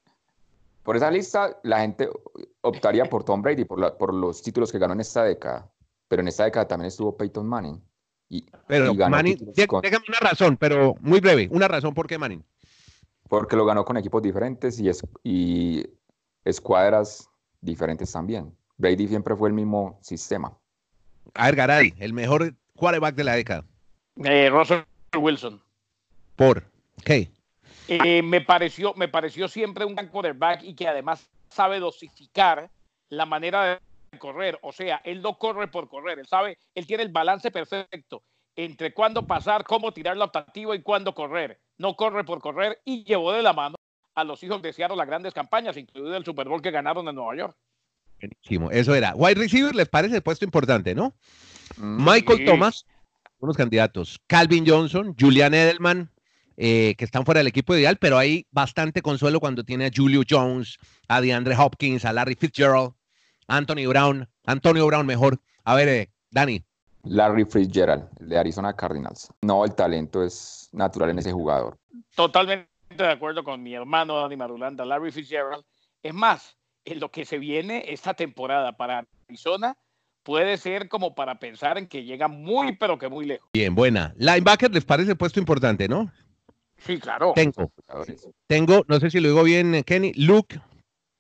Por 0.84 0.96
esa 0.98 1.10
lista, 1.12 1.58
la 1.64 1.80
gente 1.82 2.10
optaría 2.62 3.06
por 3.06 3.24
Tom 3.24 3.42
Brady, 3.42 3.64
por, 3.64 3.80
la- 3.80 3.98
por 3.98 4.14
los 4.14 4.42
títulos 4.42 4.72
que 4.72 4.80
ganó 4.80 4.94
en 4.94 5.02
esta 5.02 5.24
década. 5.24 5.70
Pero 6.08 6.22
en 6.22 6.28
esta 6.28 6.44
década 6.46 6.68
también 6.68 6.88
estuvo 6.88 7.16
Peyton 7.16 7.48
Manning. 7.48 7.82
Y, 8.30 8.46
pero 8.68 8.92
y 8.94 8.98
Manning, 8.98 9.38
con- 9.68 9.82
déjame 9.82 10.06
una 10.08 10.20
razón, 10.20 10.56
pero 10.58 10.96
muy 11.02 11.20
breve, 11.20 11.48
una 11.52 11.68
razón 11.68 11.94
por 11.94 12.06
qué 12.08 12.18
Manning. 12.18 12.44
porque 13.28 13.56
lo 13.56 13.66
ganó 13.66 13.84
con 13.86 13.98
equipos 13.98 14.22
diferentes 14.22 14.80
y, 14.80 14.88
es, 14.90 15.02
y 15.24 15.84
escuadras 16.46 17.28
diferentes 17.62 18.12
también. 18.12 18.56
Brady 18.78 19.08
siempre 19.08 19.36
fue 19.36 19.50
el 19.50 19.54
mismo 19.54 20.00
sistema. 20.02 20.56
A 21.34 21.46
ver, 21.48 21.56
Garay, 21.56 21.94
el 22.00 22.14
mejor 22.14 22.56
quarterback 22.76 23.16
de 23.16 23.24
la 23.24 23.36
década. 23.36 23.66
Eh, 24.24 24.50
Russell 24.50 24.82
Wilson. 25.18 25.62
¿Por 26.36 26.64
qué? 27.04 27.30
Eh, 27.88 28.22
me, 28.22 28.42
pareció, 28.42 28.94
me 28.96 29.08
pareció 29.08 29.48
siempre 29.48 29.86
un 29.86 29.96
gran 29.96 30.08
quarterback 30.08 30.64
y 30.64 30.76
que 30.76 30.88
además 30.88 31.28
sabe 31.50 31.80
dosificar 31.80 32.70
la 33.10 33.26
manera 33.26 33.64
de 33.66 33.80
correr. 34.18 34.58
O 34.62 34.72
sea, 34.72 35.02
él 35.04 35.22
no 35.22 35.38
corre 35.38 35.68
por 35.68 35.88
correr, 35.90 36.20
él 36.20 36.28
sabe, 36.28 36.58
él 36.74 36.88
tiene 36.88 37.04
el 37.04 37.12
balance 37.12 37.52
perfecto 37.52 38.24
entre 38.56 38.94
cuándo 38.94 39.26
pasar, 39.26 39.64
cómo 39.64 39.94
tirar 39.94 40.18
la 40.18 40.26
optativa 40.26 40.76
y 40.76 40.82
cuándo 40.82 41.14
correr. 41.14 41.60
No 41.78 41.96
corre 41.96 42.24
por 42.26 42.42
correr 42.42 42.82
y 42.84 43.04
llevó 43.06 43.32
de 43.32 43.42
la 43.42 43.54
mano 43.54 43.76
a 44.16 44.24
los 44.24 44.44
hijos 44.44 44.62
de 44.62 44.74
Seattle 44.74 44.98
las 44.98 45.08
grandes 45.08 45.34
campañas, 45.34 45.78
incluido 45.78 46.18
el 46.18 46.26
Super 46.26 46.48
Bowl 46.50 46.62
que 46.62 46.72
ganaron 46.72 47.08
en 47.08 47.16
Nueva 47.16 47.36
York. 47.38 47.58
Buenísimo, 48.20 48.70
eso 48.70 48.94
era. 48.94 49.14
Wide 49.16 49.36
receiver, 49.36 49.74
¿les 49.74 49.88
parece 49.88 50.20
puesto 50.22 50.44
importante, 50.44 50.94
no? 50.94 51.16
Michael 51.78 52.40
Sí. 52.40 52.46
Thomas, 52.46 52.86
unos 53.40 53.56
candidatos. 53.56 54.20
Calvin 54.28 54.66
Johnson, 54.68 55.16
Julian 55.18 55.54
Edelman, 55.54 56.12
eh, 56.58 56.96
que 56.98 57.06
están 57.06 57.24
fuera 57.24 57.40
del 57.40 57.48
equipo 57.48 57.74
ideal, 57.74 57.96
pero 57.98 58.18
hay 58.18 58.46
bastante 58.52 59.02
consuelo 59.02 59.40
cuando 59.40 59.64
tiene 59.64 59.86
a 59.86 59.92
Julio 59.96 60.24
Jones, 60.30 60.78
a 61.08 61.22
DeAndre 61.22 61.56
Hopkins, 61.56 62.04
a 62.04 62.12
Larry 62.12 62.36
Fitzgerald, 62.36 62.92
Anthony 63.50 63.88
Brown, 63.88 64.28
Antonio 64.46 64.86
Brown 64.88 65.06
mejor. 65.06 65.40
A 65.64 65.76
ver, 65.76 65.88
eh, 65.90 66.12
Dani, 66.32 66.64
Larry 67.04 67.46
Fitzgerald, 67.46 68.10
de 68.20 68.38
Arizona 68.38 68.74
Cardinals. 68.76 69.32
No, 69.42 69.66
el 69.66 69.74
talento 69.74 70.24
es 70.24 70.70
natural 70.72 71.10
en 71.12 71.20
ese 71.20 71.32
jugador. 71.32 71.78
Totalmente 72.16 72.70
de 72.90 73.08
acuerdo 73.08 73.44
con 73.44 73.62
mi 73.64 73.74
hermano 73.74 74.16
Dani 74.20 74.36
Marulanda, 74.36 74.86
Larry 74.86 75.12
Fitzgerald. 75.12 75.64
Es 76.04 76.14
más, 76.14 76.58
en 76.86 77.00
lo 77.00 77.10
que 77.10 77.26
se 77.26 77.38
viene 77.38 77.86
esta 77.88 78.14
temporada 78.14 78.74
para 78.76 79.06
Arizona 79.28 79.78
puede 80.24 80.58
ser 80.58 80.90
como 80.90 81.16
para 81.16 81.40
pensar 81.40 81.78
en 81.78 81.88
que 81.88 82.04
llega 82.04 82.28
muy, 82.28 82.76
pero 82.76 82.98
que 82.98 83.10
muy 83.10 83.26
lejos. 83.26 83.50
bien, 83.54 83.74
buena. 83.76 84.14
Linebacker, 84.18 84.72
¿les 84.72 84.86
parece 84.86 85.16
puesto 85.16 85.40
importante, 85.40 85.88
no? 85.88 86.12
Sí, 86.78 87.00
claro. 87.00 87.34
Tengo, 87.36 87.72
tengo, 88.48 88.86
no 88.88 89.00
sé 89.00 89.10
si 89.10 89.20
lo 89.20 89.30
digo 89.30 89.44
bien, 89.44 89.76
eh, 89.76 89.84
Kenny, 89.84 90.14
Luke 90.14 90.60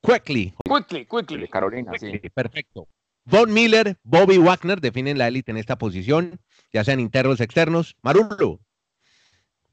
Quickly. 0.01 0.53
Quickly, 0.63 0.99
De 0.99 1.07
quickly. 1.07 1.47
Carolina, 1.47 1.91
sí. 1.99 2.19
Perfecto. 2.33 2.87
Von 3.25 3.53
Miller, 3.53 3.97
Bobby 4.03 4.37
Wagner 4.37 4.79
definen 4.79 5.17
la 5.17 5.27
élite 5.27 5.51
en 5.51 5.57
esta 5.57 5.77
posición, 5.77 6.39
ya 6.73 6.83
sean 6.83 6.99
internos, 6.99 7.39
externos. 7.41 7.95
Marulo, 8.01 8.59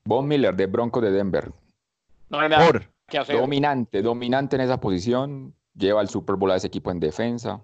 Von 0.04 0.28
Miller, 0.28 0.54
de 0.54 0.66
Broncos 0.66 1.02
de 1.02 1.10
Denver. 1.10 1.50
No 2.28 2.40
hay 2.40 2.48
nada 2.48 2.66
por. 2.66 2.84
que 3.08 3.18
hacer. 3.18 3.36
Dominante, 3.36 4.02
dominante 4.02 4.56
en 4.56 4.62
esa 4.62 4.78
posición. 4.80 5.54
Lleva 5.74 6.00
el 6.00 6.08
Super 6.08 6.36
Bowl 6.36 6.50
a 6.50 6.56
ese 6.56 6.68
equipo 6.68 6.90
en 6.90 7.00
defensa. 7.00 7.62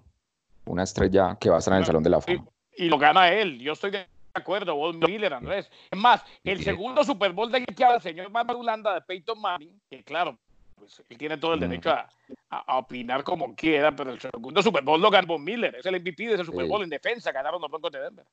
Una 0.65 0.83
estrella 0.83 1.37
que 1.39 1.49
va 1.49 1.57
a 1.57 1.59
estar 1.59 1.73
en 1.73 1.79
el 1.79 1.85
Salón 1.85 2.03
de 2.03 2.09
la 2.09 2.21
Fama. 2.21 2.45
Y 2.75 2.87
lo 2.89 2.97
gana 2.97 3.29
él. 3.29 3.59
Yo 3.59 3.73
estoy 3.73 3.91
de 3.91 4.07
acuerdo. 4.33 4.75
Von 4.75 4.99
Miller, 4.99 5.33
Andrés. 5.33 5.69
Es 5.91 5.99
más, 5.99 6.23
el 6.43 6.63
segundo 6.63 7.03
Super 7.03 7.33
Bowl 7.33 7.51
de 7.51 7.65
que 7.65 7.83
habla 7.83 7.97
el 7.97 8.01
señor 8.01 8.29
Marulanda 8.31 8.93
de 8.93 9.01
Peyton 9.01 9.39
Manning, 9.39 9.81
que 9.89 10.03
claro, 10.03 10.37
pues 10.83 11.01
él 11.09 11.17
tiene 11.17 11.37
todo 11.37 11.53
el 11.53 11.59
derecho 11.59 11.89
a, 11.89 12.07
a- 12.49 12.73
a 12.73 12.77
opinar 12.77 13.23
como 13.23 13.55
quiera, 13.55 13.95
pero 13.95 14.11
el 14.11 14.19
segundo 14.19 14.61
Super 14.61 14.83
Bowl 14.83 15.01
lo 15.01 15.09
ganó 15.09 15.37
Miller. 15.37 15.75
Es 15.75 15.85
el 15.85 15.99
MVP 15.99 16.27
de 16.27 16.33
ese 16.35 16.45
Super 16.45 16.65
Sí. 16.65 16.69
Bowl 16.71 16.83
en 16.83 16.89
defensa. 16.89 17.31
Ganaron 17.31 17.61
los 17.61 17.69
Broncos 17.71 17.91
de 17.91 17.99
Denver. 18.01 18.25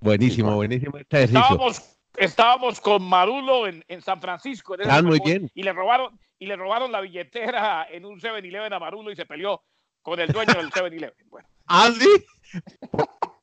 Buenísimo, 0.00 0.54
buenísimo 0.54 0.98
este. 0.98 1.24
Estábamos, 1.24 1.96
estábamos 2.16 2.80
con 2.80 3.02
Marulo 3.02 3.66
en, 3.66 3.84
en 3.88 4.02
San 4.02 4.20
Francisco. 4.20 4.74
en 4.74 4.82
ese 4.82 4.90
Super 4.90 5.04
muy 5.04 5.18
Bowl, 5.18 5.28
bien. 5.28 5.50
Y 5.54 5.62
le 5.62 5.72
robaron, 5.72 6.18
y 6.38 6.46
le 6.46 6.56
robaron 6.56 6.92
la 6.92 7.00
billetera 7.00 7.86
en 7.90 8.04
un 8.04 8.20
7-Eleven 8.20 8.72
a 8.72 8.78
Marulo 8.78 9.10
y 9.10 9.16
se 9.16 9.26
peleó 9.26 9.62
con 10.02 10.20
el 10.20 10.28
dueño 10.32 10.54
del 10.54 10.70
7-Eleven. 10.70 11.14
Bueno, 11.30 11.48
¿Andy? 11.66 12.06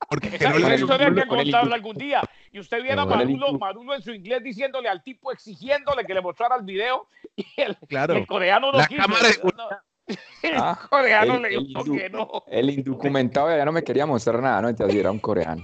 Porque 0.10 0.28
esa, 0.36 0.50
no 0.52 0.58
esa 0.58 0.70
le- 0.70 0.76
historia 0.76 1.08
hay 1.08 1.14
que 1.16 1.28
contarla 1.28 1.76
algún 1.76 1.96
día. 1.98 2.22
Y 2.54 2.60
usted 2.60 2.82
viera 2.84 3.02
a 3.02 3.22
el 3.22 3.38
Marulo 3.60 3.96
en 3.96 4.02
su 4.04 4.14
inglés 4.14 4.44
diciéndole 4.44 4.88
al 4.88 5.02
tipo, 5.04 5.32
exigiéndole 5.32 6.06
que 6.06 6.14
le 6.14 6.22
mostrara 6.22 6.56
el 6.56 6.62
video. 6.64 7.08
Y 7.36 7.46
el, 7.58 7.76
Claro. 7.90 8.14
el 8.14 8.28
coreano 8.28 8.72
no 8.72 8.78
La 8.78 8.86
quiso. 8.86 9.02
cámara 9.02 9.28
de 9.28 9.40
No, 9.44 9.70
el 10.44 10.54
Ah, 10.58 10.80
coreano 10.90 11.36
el- 11.36 11.42
le 11.42 11.56
el 11.56 11.68
dijo 11.68 11.80
hindú. 11.82 11.98
que 11.98 12.10
no. 12.12 12.44
El 12.48 12.70
indocumentado 12.70 13.50
ya 13.58 13.66
no 13.66 13.72
me 13.72 13.84
quería 13.84 14.06
mostrar 14.06 14.40
nada, 14.40 14.62
¿no? 14.62 14.70
Entonces 14.70 14.96
era 14.96 15.10
un 15.10 15.18
coreano. 15.20 15.64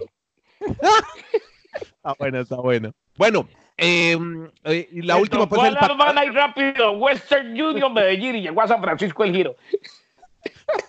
Está 0.60 2.16
bueno, 2.20 2.40
está 2.40 2.56
bueno. 2.56 2.92
Bueno, 3.18 3.48
eh, 3.78 4.18
eh, 4.64 4.90
y 4.92 5.02
la 5.04 5.18
última 5.18 5.48
pues 5.48 5.62
el 5.68 5.74
la 5.76 5.82
hermana 5.82 6.26
y 6.26 6.30
rápido, 6.30 6.94
Western 6.94 7.50
Union 7.62 7.94
Medellín 7.94 8.36
y 8.38 8.42
llegó 8.42 8.62
a 8.64 8.68
San 8.68 8.82
Francisco 8.82 9.24
el 9.24 9.32
giro. 9.36 9.56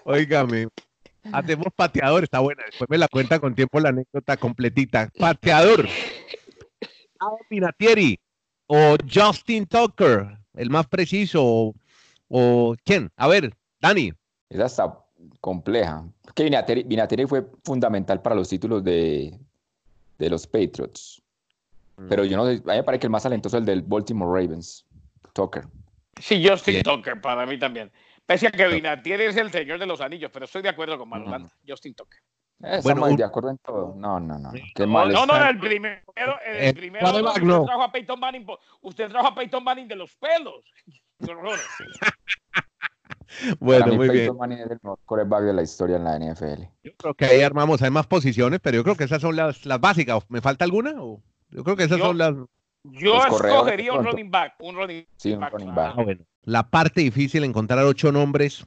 Óigame. 0.05 0.69
Hacemos 1.33 1.67
pateador, 1.75 2.25
está 2.25 2.41
buena. 2.41 2.63
Después 2.67 2.89
me 2.91 2.99
la 2.99 3.09
cuenta 3.09 3.39
con 3.39 3.55
tiempo 3.55 3.81
la 3.81 3.91
anécdota 3.91 4.37
completita. 4.37 5.11
Pateador. 5.19 5.87
Ado 7.19 7.39
Pinatieri 7.49 8.19
o 8.67 8.97
Justin 9.13 9.67
Tucker, 9.67 10.39
el 10.55 10.71
más 10.71 10.87
preciso. 10.87 11.45
O, 11.45 11.75
o 12.29 12.75
quién? 12.85 13.11
A 13.17 13.29
ver, 13.29 13.55
Dani. 13.81 14.13
Esa 14.49 14.67
está 14.67 14.99
compleja. 15.41 16.05
Que 16.35 16.45
Vinatieri, 16.45 16.85
Vinatieri 16.85 17.27
fue 17.27 17.47
fundamental 17.65 18.23
para 18.23 18.35
los 18.35 18.49
títulos 18.49 18.83
de, 18.83 19.39
de 20.19 20.31
los 20.31 20.47
Patriots. 20.47 21.23
Pero 22.09 22.25
yo 22.25 22.37
no 22.39 22.47
sé, 22.47 22.53
a 22.53 22.55
mí 22.55 22.77
me 22.79 22.83
parece 22.83 23.01
que 23.01 23.07
el 23.09 23.11
más 23.11 23.25
talentoso 23.25 23.59
es 23.59 23.61
el 23.61 23.67
del 23.67 23.83
Baltimore 23.83 24.41
Ravens, 24.41 24.87
Tucker. 25.35 25.67
Sí, 26.19 26.43
Justin 26.47 26.75
Bien. 26.75 26.85
Tucker, 26.85 27.21
para 27.21 27.45
mí 27.45 27.59
también. 27.59 27.91
Pese 28.31 28.47
a 28.47 28.53
que 28.53 28.69
Vinatieri 28.69 29.25
es 29.25 29.37
el 29.37 29.51
señor 29.51 29.81
de 29.81 29.87
los 29.87 30.01
anillos, 30.01 30.31
pero 30.33 30.45
estoy 30.45 30.63
de 30.63 30.69
acuerdo 30.69 30.97
con 30.97 31.09
Marulanda. 31.09 31.51
Justin 31.67 31.95
Tucker. 31.95 32.21
Eh, 32.63 32.77
Estamos 32.77 32.85
Bueno, 32.85 33.07
un- 33.07 33.17
de 33.17 33.25
acuerdo 33.25 33.51
en 33.51 33.59
todo. 33.59 33.95
No, 33.97 34.21
no, 34.21 34.39
no. 34.39 34.53
Qué 34.73 34.87
No, 34.87 34.93
mal 34.93 35.13
no, 35.13 35.27
no, 35.27 35.49
el 35.49 35.59
primero, 35.59 36.01
el 36.47 36.65
Eh, 36.69 36.73
primero 36.75 37.05
quarterback, 37.07 37.35
usted 37.35 37.47
no. 37.49 37.65
trajo 37.65 37.83
a 37.83 37.91
Peyton 37.91 38.21
Manning, 38.21 38.47
usted 38.83 39.09
trajo 39.09 39.27
a 39.27 39.35
Peyton 39.35 39.65
Manning 39.65 39.89
de 39.89 39.97
los 39.97 40.15
pelos. 40.15 40.65
Qué 41.19 41.33
horror. 41.33 41.59
Bueno, 43.59 43.87
mí 43.87 43.97
muy 43.97 44.09
Peyton 44.09 44.25
bien. 44.27 44.37
Manning 44.39 44.59
es 44.59 44.71
el 44.71 44.79
mejor 44.81 44.99
quarterback 45.05 45.43
de 45.43 45.53
la 45.53 45.63
historia 45.63 45.97
en 45.97 46.05
la 46.05 46.17
NFL. 46.17 46.69
Yo 46.85 46.93
creo 46.97 47.15
que 47.15 47.25
ahí 47.25 47.43
armamos, 47.43 47.83
hay 47.83 47.91
más 47.91 48.07
posiciones, 48.07 48.61
pero 48.63 48.77
yo 48.77 48.85
creo 48.85 48.95
que 48.95 49.05
esas 49.05 49.21
son 49.23 49.35
las, 49.35 49.67
las 49.67 49.81
básicas. 49.81 50.23
¿Me 50.29 50.41
falta 50.41 50.65
alguna? 50.65 50.93
O- 51.03 51.21
Yo 51.49 51.65
creo 51.65 51.75
que 51.75 51.83
esas 51.85 51.99
Yo- 51.99 52.05
son 52.07 52.19
las. 52.19 52.35
Yo 52.85 53.17
escogería 53.25 53.93
un 53.93 54.05
running 54.05 54.31
back, 54.31 54.55
un 54.61 54.75
running 54.77 55.07
Sí, 55.17 55.33
un 55.33 55.41
back. 55.41 55.53
running 55.53 55.73
claro. 55.73 55.89
back. 55.91 55.99
Ah, 55.99 56.03
bueno. 56.03 56.25
La 56.45 56.71
parte 56.71 57.01
difícil, 57.03 57.45
encontrar 57.45 57.85
ocho 57.85 58.11
nombres. 58.13 58.67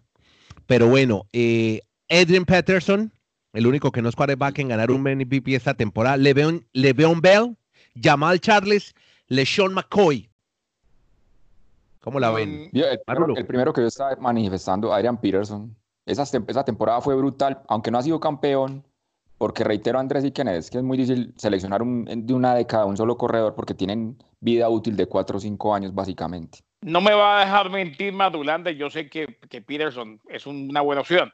Pero 0.68 0.88
bueno, 0.88 1.26
eh, 1.34 1.82
Adrian 2.10 2.46
Peterson, 2.46 3.12
el 3.54 3.68
único 3.68 3.92
que 3.92 4.02
no 4.02 4.10
es 4.10 4.16
quarterback 4.16 4.60
en 4.60 4.70
ganar 4.70 4.92
un 4.92 5.02
MVP 5.02 5.56
esta 5.56 5.74
temporada. 5.74 6.18
Le'Veon, 6.18 6.66
Le'Veon 6.74 7.20
Bell, 7.22 7.58
Jamal 8.02 8.40
Charles, 8.40 8.94
LeSean 9.28 9.74
McCoy. 9.74 10.30
¿Cómo 12.02 12.20
la 12.20 12.32
ven? 12.32 12.66
Mm, 12.66 12.70
Yo, 12.78 12.86
el, 12.86 13.00
primero, 13.06 13.36
el 13.36 13.46
primero 13.46 13.74
que 13.74 13.82
yo 13.82 13.88
estaba 13.88 14.16
manifestando, 14.18 14.94
Adrian 14.94 15.18
Peterson. 15.20 15.76
Esa, 16.06 16.24
esa 16.24 16.66
temporada 16.66 17.00
fue 17.02 17.16
brutal, 17.16 17.62
aunque 17.70 17.90
no 17.90 17.98
ha 17.98 18.04
sido 18.04 18.20
campeón, 18.20 18.84
porque 19.44 19.66
reitero 19.66 20.00
Andrés 20.00 20.24
y 20.24 20.32
Kenneth, 20.32 20.56
es 20.56 20.70
que 20.72 20.78
es 20.78 20.84
muy 20.86 20.98
difícil 20.98 21.34
seleccionar 21.36 21.82
un- 21.82 22.06
de 22.06 22.34
una 22.34 22.56
década 22.56 22.86
un 22.86 22.96
solo 22.96 23.18
corredor 23.18 23.56
porque 23.56 23.74
tienen 23.74 24.18
vida 24.40 24.70
útil 24.70 24.96
de 24.96 25.06
4 25.06 25.36
o 25.36 25.40
5 25.42 25.76
años 25.76 25.94
básicamente. 25.94 26.60
No 26.80 27.02
me 27.02 27.14
va 27.14 27.42
a 27.42 27.46
dejar 27.46 27.70
mentir 27.70 28.14
Madulanda, 28.14 28.72
yo 28.72 28.90
sé 28.90 29.10
que, 29.10 29.38
que 29.50 29.62
Peterson 29.62 30.22
es 30.30 30.48
una 30.48 30.80
buena 30.80 31.02
opción, 31.02 31.30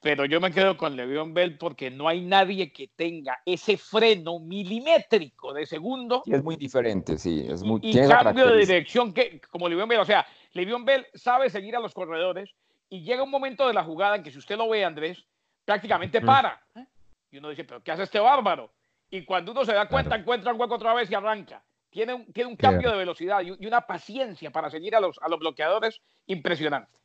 pero 0.00 0.24
yo 0.24 0.40
me 0.40 0.50
quedo 0.50 0.76
con 0.76 0.96
Le'Veon 0.96 1.34
Bell 1.34 1.56
porque 1.56 1.88
no 1.88 2.08
hay 2.08 2.22
nadie 2.22 2.72
que 2.72 2.88
tenga 2.96 3.38
ese 3.46 3.76
freno 3.76 4.40
milimétrico 4.40 5.52
de 5.52 5.64
segundo 5.64 6.24
Y 6.26 6.34
es 6.34 6.42
muy 6.42 6.56
diferente, 6.56 7.16
sí. 7.16 7.46
Es 7.48 7.62
muy, 7.62 7.78
y 7.80 7.96
cambio 8.08 8.48
de 8.48 8.58
dirección 8.58 9.14
que 9.14 9.40
como 9.52 9.68
Le'Veon 9.68 9.88
Bell, 9.88 10.00
o 10.00 10.04
sea, 10.04 10.26
Le'Veon 10.54 10.84
Bell 10.84 11.06
sabe 11.14 11.48
seguir 11.48 11.76
a 11.76 11.80
los 11.80 11.94
corredores 11.94 12.50
y 12.88 13.04
llega 13.04 13.22
un 13.22 13.30
momento 13.30 13.68
de 13.68 13.74
la 13.74 13.84
jugada 13.84 14.16
en 14.16 14.24
que 14.24 14.32
si 14.32 14.38
usted 14.38 14.56
lo 14.56 14.68
ve, 14.68 14.84
Andrés, 14.84 15.24
prácticamente 15.64 16.20
para. 16.20 16.60
¿eh? 16.74 16.84
Y 17.32 17.38
uno 17.38 17.48
dice, 17.48 17.64
pero 17.64 17.82
¿qué 17.82 17.90
hace 17.90 18.04
este 18.04 18.20
bárbaro? 18.20 18.70
Y 19.10 19.24
cuando 19.24 19.52
uno 19.52 19.64
se 19.64 19.72
da 19.72 19.88
cuenta, 19.88 20.10
Claro. 20.10 20.22
encuentra 20.22 20.52
un 20.52 20.60
hueco 20.60 20.74
otra 20.74 20.94
vez 20.94 21.10
y 21.10 21.14
arranca. 21.14 21.64
Tiene 21.90 22.14
un, 22.14 22.32
tiene 22.32 22.50
un 22.50 22.56
Claro. 22.56 22.74
cambio 22.74 22.90
de 22.92 22.98
velocidad 22.98 23.40
y, 23.40 23.54
y 23.58 23.66
una 23.66 23.82
paciencia 23.82 24.50
para 24.50 24.70
seguir 24.70 24.94
a 24.94 25.00
los, 25.00 25.18
a 25.20 25.28
los 25.28 25.40
bloqueadores 25.40 26.00
impresionante. 26.26 26.98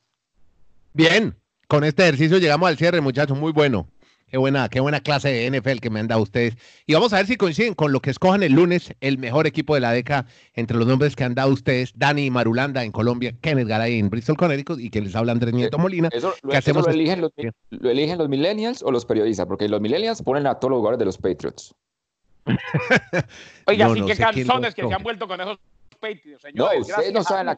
Bien. 0.93 1.35
con 1.67 1.83
este 1.83 2.03
ejercicio 2.03 2.37
llegamos 2.37 2.69
al 2.69 2.77
cierre, 2.77 3.01
muchachos, 3.01 3.37
muy 3.37 3.51
bueno. 3.51 3.89
Qué 4.29 4.37
buena, 4.37 4.67
qué 4.67 4.81
buena 4.81 4.99
clase 4.99 5.29
de 5.29 5.49
NFL 5.49 5.79
que 5.79 5.89
me 5.89 6.01
han 6.01 6.07
dado 6.07 6.21
ustedes. 6.21 6.57
Y 6.85 6.93
vamos 6.93 7.13
a 7.13 7.17
ver 7.17 7.27
si 7.27 7.37
coinciden 7.37 7.73
con 7.73 7.93
lo 7.93 8.01
que 8.01 8.09
escojan 8.09 8.43
el 8.43 8.51
lunes, 8.51 8.93
el 8.99 9.17
mejor 9.17 9.47
equipo 9.47 9.73
de 9.73 9.79
la 9.79 9.93
década 9.93 10.25
entre 10.53 10.77
los 10.77 10.85
nombres 10.85 11.15
que 11.15 11.23
han 11.23 11.33
dado 11.33 11.53
ustedes, 11.53 11.93
Dani 11.95 12.29
Marulanda 12.29 12.83
en 12.83 12.91
Colombia, 12.91 13.33
Kenneth 13.39 13.67
Garay 13.67 13.97
en 13.97 14.09
Bristol, 14.09 14.35
Connecticut, 14.35 14.81
y 14.81 14.89
que 14.89 14.99
les 14.99 15.15
habla 15.15 15.31
Andrés 15.31 15.53
Nieto 15.53 15.77
Molina. 15.77 16.09
Eso, 16.11 16.33
lo, 16.41 16.53
hacemos 16.53 16.85
lo, 16.85 16.91
eligen 16.91 17.21
los, 17.21 17.31
lo, 17.69 17.89
eligen 17.89 18.17
los, 18.17 18.27
millennials 18.27 18.83
o 18.83 18.91
los 18.91 19.05
periodistas, 19.05 19.45
porque 19.45 19.69
los 19.69 19.79
millennials 19.79 20.21
ponen 20.21 20.45
a 20.45 20.55
todos 20.55 20.71
los 20.71 20.79
jugadores 20.79 20.99
de 20.99 21.05
los 21.05 21.17
Patriots. 21.17 21.73
Oiga, 23.65 23.89
sí, 23.93 24.01
qué 24.07 24.15
canzones 24.17 24.75
que 24.75 24.85
se 24.85 24.93
han 24.93 25.03
vuelto 25.03 25.25
con 25.29 25.39
esos 25.39 25.57
Patriots, 26.01 26.41
señores. 26.41 26.79
No, 26.79 26.85
ustedes 26.85 27.13
no 27.13 27.23
saben 27.23 27.45
la... 27.45 27.57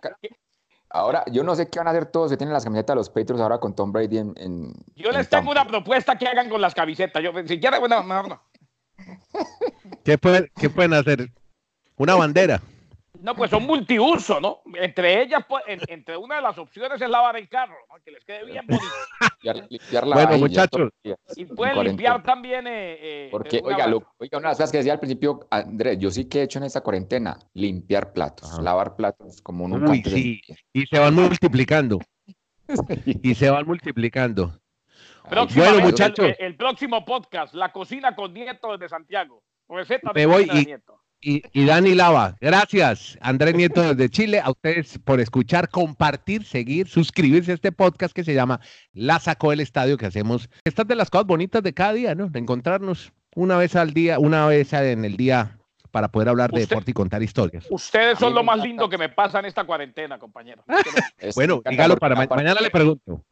Ahora, 0.92 1.24
yo 1.32 1.44
no 1.44 1.56
sé 1.56 1.70
qué 1.70 1.80
van 1.80 1.88
a 1.88 1.92
hacer 1.92 2.08
todos 2.08 2.32
que 2.32 2.38
tienen 2.38 2.54
las 2.54 2.64
camisetas 2.64 2.96
de 2.96 2.96
los 2.96 3.10
Patriots 3.10 3.42
ahora 3.42 3.60
con 3.60 3.76
Tom 3.76 3.92
Brady 3.92 4.18
en. 4.18 4.74
yo 4.96 5.12
les 5.12 5.30
tengo 5.30 5.52
una 5.52 5.68
propuesta 5.68 6.18
que 6.18 6.28
hagan 6.28 6.50
con 6.50 6.62
las 6.62 6.74
camisetas. 6.74 7.24
Yo, 7.24 7.32
si 7.46 7.60
quieren, 7.60 7.80
bueno, 7.80 8.02
mejor 8.02 8.30
no. 8.30 8.42
¿Qué, 10.04 10.18
pueden, 10.18 10.52
¿Qué 10.56 10.70
pueden 10.70 10.94
hacer? 10.94 11.30
Una 11.98 12.16
bandera. 12.16 12.62
No, 13.22 13.36
pues 13.36 13.50
son 13.50 13.66
multiuso, 13.66 14.40
¿no? 14.40 14.62
Entre 14.76 15.22
ellas, 15.22 15.44
pues, 15.48 15.64
entre 15.88 16.16
una 16.16 16.38
de 16.38 16.42
las 16.42 16.58
opciones 16.58 17.02
es 17.02 17.10
lavar 17.10 17.36
el 17.36 17.50
carro, 17.50 17.76
¿no? 17.90 18.02
que 18.04 18.12
les 18.12 18.24
quede 18.24 18.46
bien 18.46 18.66
bonito. 18.66 19.68
limpiar 19.70 20.08
la 20.08 20.16
bueno, 20.16 20.38
muchachos. 20.38 20.90
Y 21.36 21.46
pueden 21.46 21.84
limpiar 21.84 22.24
también. 22.24 22.66
Eh, 22.68 22.98
eh, 23.00 23.28
Porque, 23.32 23.62
oiga, 23.64 23.88
lo, 23.88 24.04
oiga, 24.18 24.38
una 24.38 24.48
de 24.48 24.52
las 24.52 24.58
cosas 24.58 24.72
que 24.72 24.78
decía 24.78 24.94
al 24.94 25.00
principio, 25.00 25.48
Andrés, 25.50 25.98
yo 26.00 26.12
sí 26.12 26.26
que 26.30 26.40
he 26.40 26.44
hecho 26.44 26.60
en 26.60 26.66
esta 26.66 26.82
cuarentena, 26.82 27.38
limpiar 27.54 28.14
platos, 28.14 28.58
lavar 28.60 28.96
platos, 28.96 29.42
como 29.42 29.68
nunca. 29.68 29.92
Uy, 29.92 30.04
sí, 30.04 30.42
y 30.72 30.86
se 30.86 31.00
van 31.00 31.14
multiplicando. 31.14 32.00
y 33.06 33.36
se 33.36 33.50
van 33.50 33.66
multiplicando. 33.66 34.60
bueno, 35.30 35.80
muchachos. 35.82 36.26
El, 36.26 36.36
el, 36.40 36.56
próximo 36.56 37.04
podcast, 37.04 37.54
La 37.54 37.72
Cocina 37.74 38.16
con 38.16 38.34
Nieto 38.34 38.72
desde 38.78 38.88
Santiago. 38.88 39.44
Receta 39.68 40.12
de 40.14 40.20
Me 40.22 40.26
voy 40.26 40.50
y, 40.52 40.66
Nieto 40.66 41.00
y, 41.22 41.66
Dani 41.66 41.96
Lava. 41.96 42.36
Gracias, 42.40 43.18
Andrés 43.22 43.56
Nieto 43.56 43.82
desde 43.82 44.10
Chile, 44.10 44.40
a 44.40 44.52
ustedes 44.52 45.00
por 45.00 45.20
escuchar, 45.20 45.70
compartir, 45.70 46.46
seguir, 46.46 46.88
suscribirse 46.88 47.52
a 47.52 47.56
este 47.56 47.72
podcast 47.72 48.14
que 48.14 48.24
se 48.24 48.34
llama 48.34 48.60
La 48.94 49.20
Sacó 49.20 49.52
del 49.52 49.60
Estadio, 49.60 49.98
que 49.98 50.06
hacemos. 50.06 50.50
Estas 50.64 50.88
de 50.88 50.96
las 50.96 51.10
cosas 51.10 51.28
bonitas 51.28 51.62
de 51.64 51.74
cada 51.74 51.94
día, 51.94 52.16
¿no? 52.16 52.30
De 52.30 52.40
encontrarnos 52.40 53.12
una 53.36 53.58
vez 53.58 53.76
al 53.76 53.94
día, 53.94 54.20
una 54.20 54.48
vez 54.48 54.74
en 54.74 55.06
el 55.06 55.18
día 55.18 55.58
para 55.92 56.10
poder 56.10 56.30
hablar 56.30 56.52
de 56.52 56.62
deporte 56.62 56.92
y 56.92 56.94
contar 56.94 57.22
historias. 57.24 57.66
Ustedes 57.70 58.20
son 58.20 58.34
lo 58.34 58.44
más 58.44 58.60
lindo 58.60 58.88
que 58.88 58.98
me 58.98 59.10
pasa 59.10 59.40
en 59.40 59.46
esta 59.46 59.66
cuarentena, 59.66 60.20
compañero. 60.20 60.64
bueno, 61.36 61.62
dígalo 61.68 61.98
para 61.98 62.16
mañana 62.16 62.62
le 62.62 62.70
pregunto. 62.70 63.24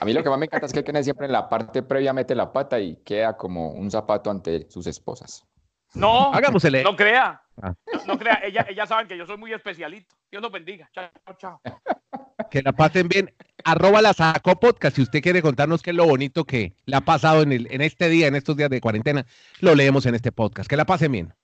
A 0.00 0.04
mí 0.04 0.12
lo 0.14 0.22
que 0.22 0.30
más 0.30 0.38
me 0.38 0.46
encanta 0.46 0.66
es 0.66 0.72
que 0.72 0.82
Kenneth 0.82 1.04
siempre 1.04 1.26
en 1.26 1.32
la 1.32 1.48
parte 1.48 1.82
previa 1.82 2.12
mete 2.12 2.34
la 2.34 2.52
pata 2.52 2.80
y 2.80 2.96
queda 3.04 3.36
como 3.36 3.70
un 3.70 3.90
zapato 3.90 4.30
ante 4.30 4.68
sus 4.70 4.86
esposas. 4.86 5.46
No, 5.94 6.32
no 6.32 6.96
crea. 6.96 7.40
Ah. 7.62 7.74
No, 8.06 8.18
crea, 8.18 8.40
ella, 8.44 8.66
ellas 8.68 8.88
saben 8.88 9.06
que 9.06 9.16
yo 9.16 9.26
soy 9.26 9.36
muy 9.36 9.52
especialito. 9.52 10.14
Dios 10.30 10.42
los 10.42 10.50
bendiga. 10.50 10.90
Chao, 10.92 11.10
chao. 11.38 11.60
Que 12.50 12.62
la 12.62 12.72
pasen 12.72 13.08
bien. 13.08 13.32
Arroba 13.64 14.02
la 14.02 14.12
sacó 14.12 14.58
podcast. 14.60 14.96
Si 14.96 15.02
usted 15.02 15.22
quiere 15.22 15.40
contarnos 15.40 15.82
qué 15.82 15.90
es 15.90 15.96
lo 15.96 16.04
bonito 16.04 16.44
que 16.44 16.74
le 16.84 16.96
ha 16.96 17.00
pasado 17.00 17.42
en, 17.42 17.52
el, 17.52 17.68
en 17.70 17.80
este 17.80 18.08
día, 18.08 18.26
en 18.26 18.34
estos 18.34 18.56
días 18.56 18.70
de 18.70 18.80
cuarentena, 18.80 19.24
lo 19.60 19.74
leemos 19.74 20.06
en 20.06 20.14
este 20.14 20.30
podcast. 20.30 20.68
Que 20.68 20.76
la 20.76 20.84
pasen 20.84 21.12
bien. 21.12 21.34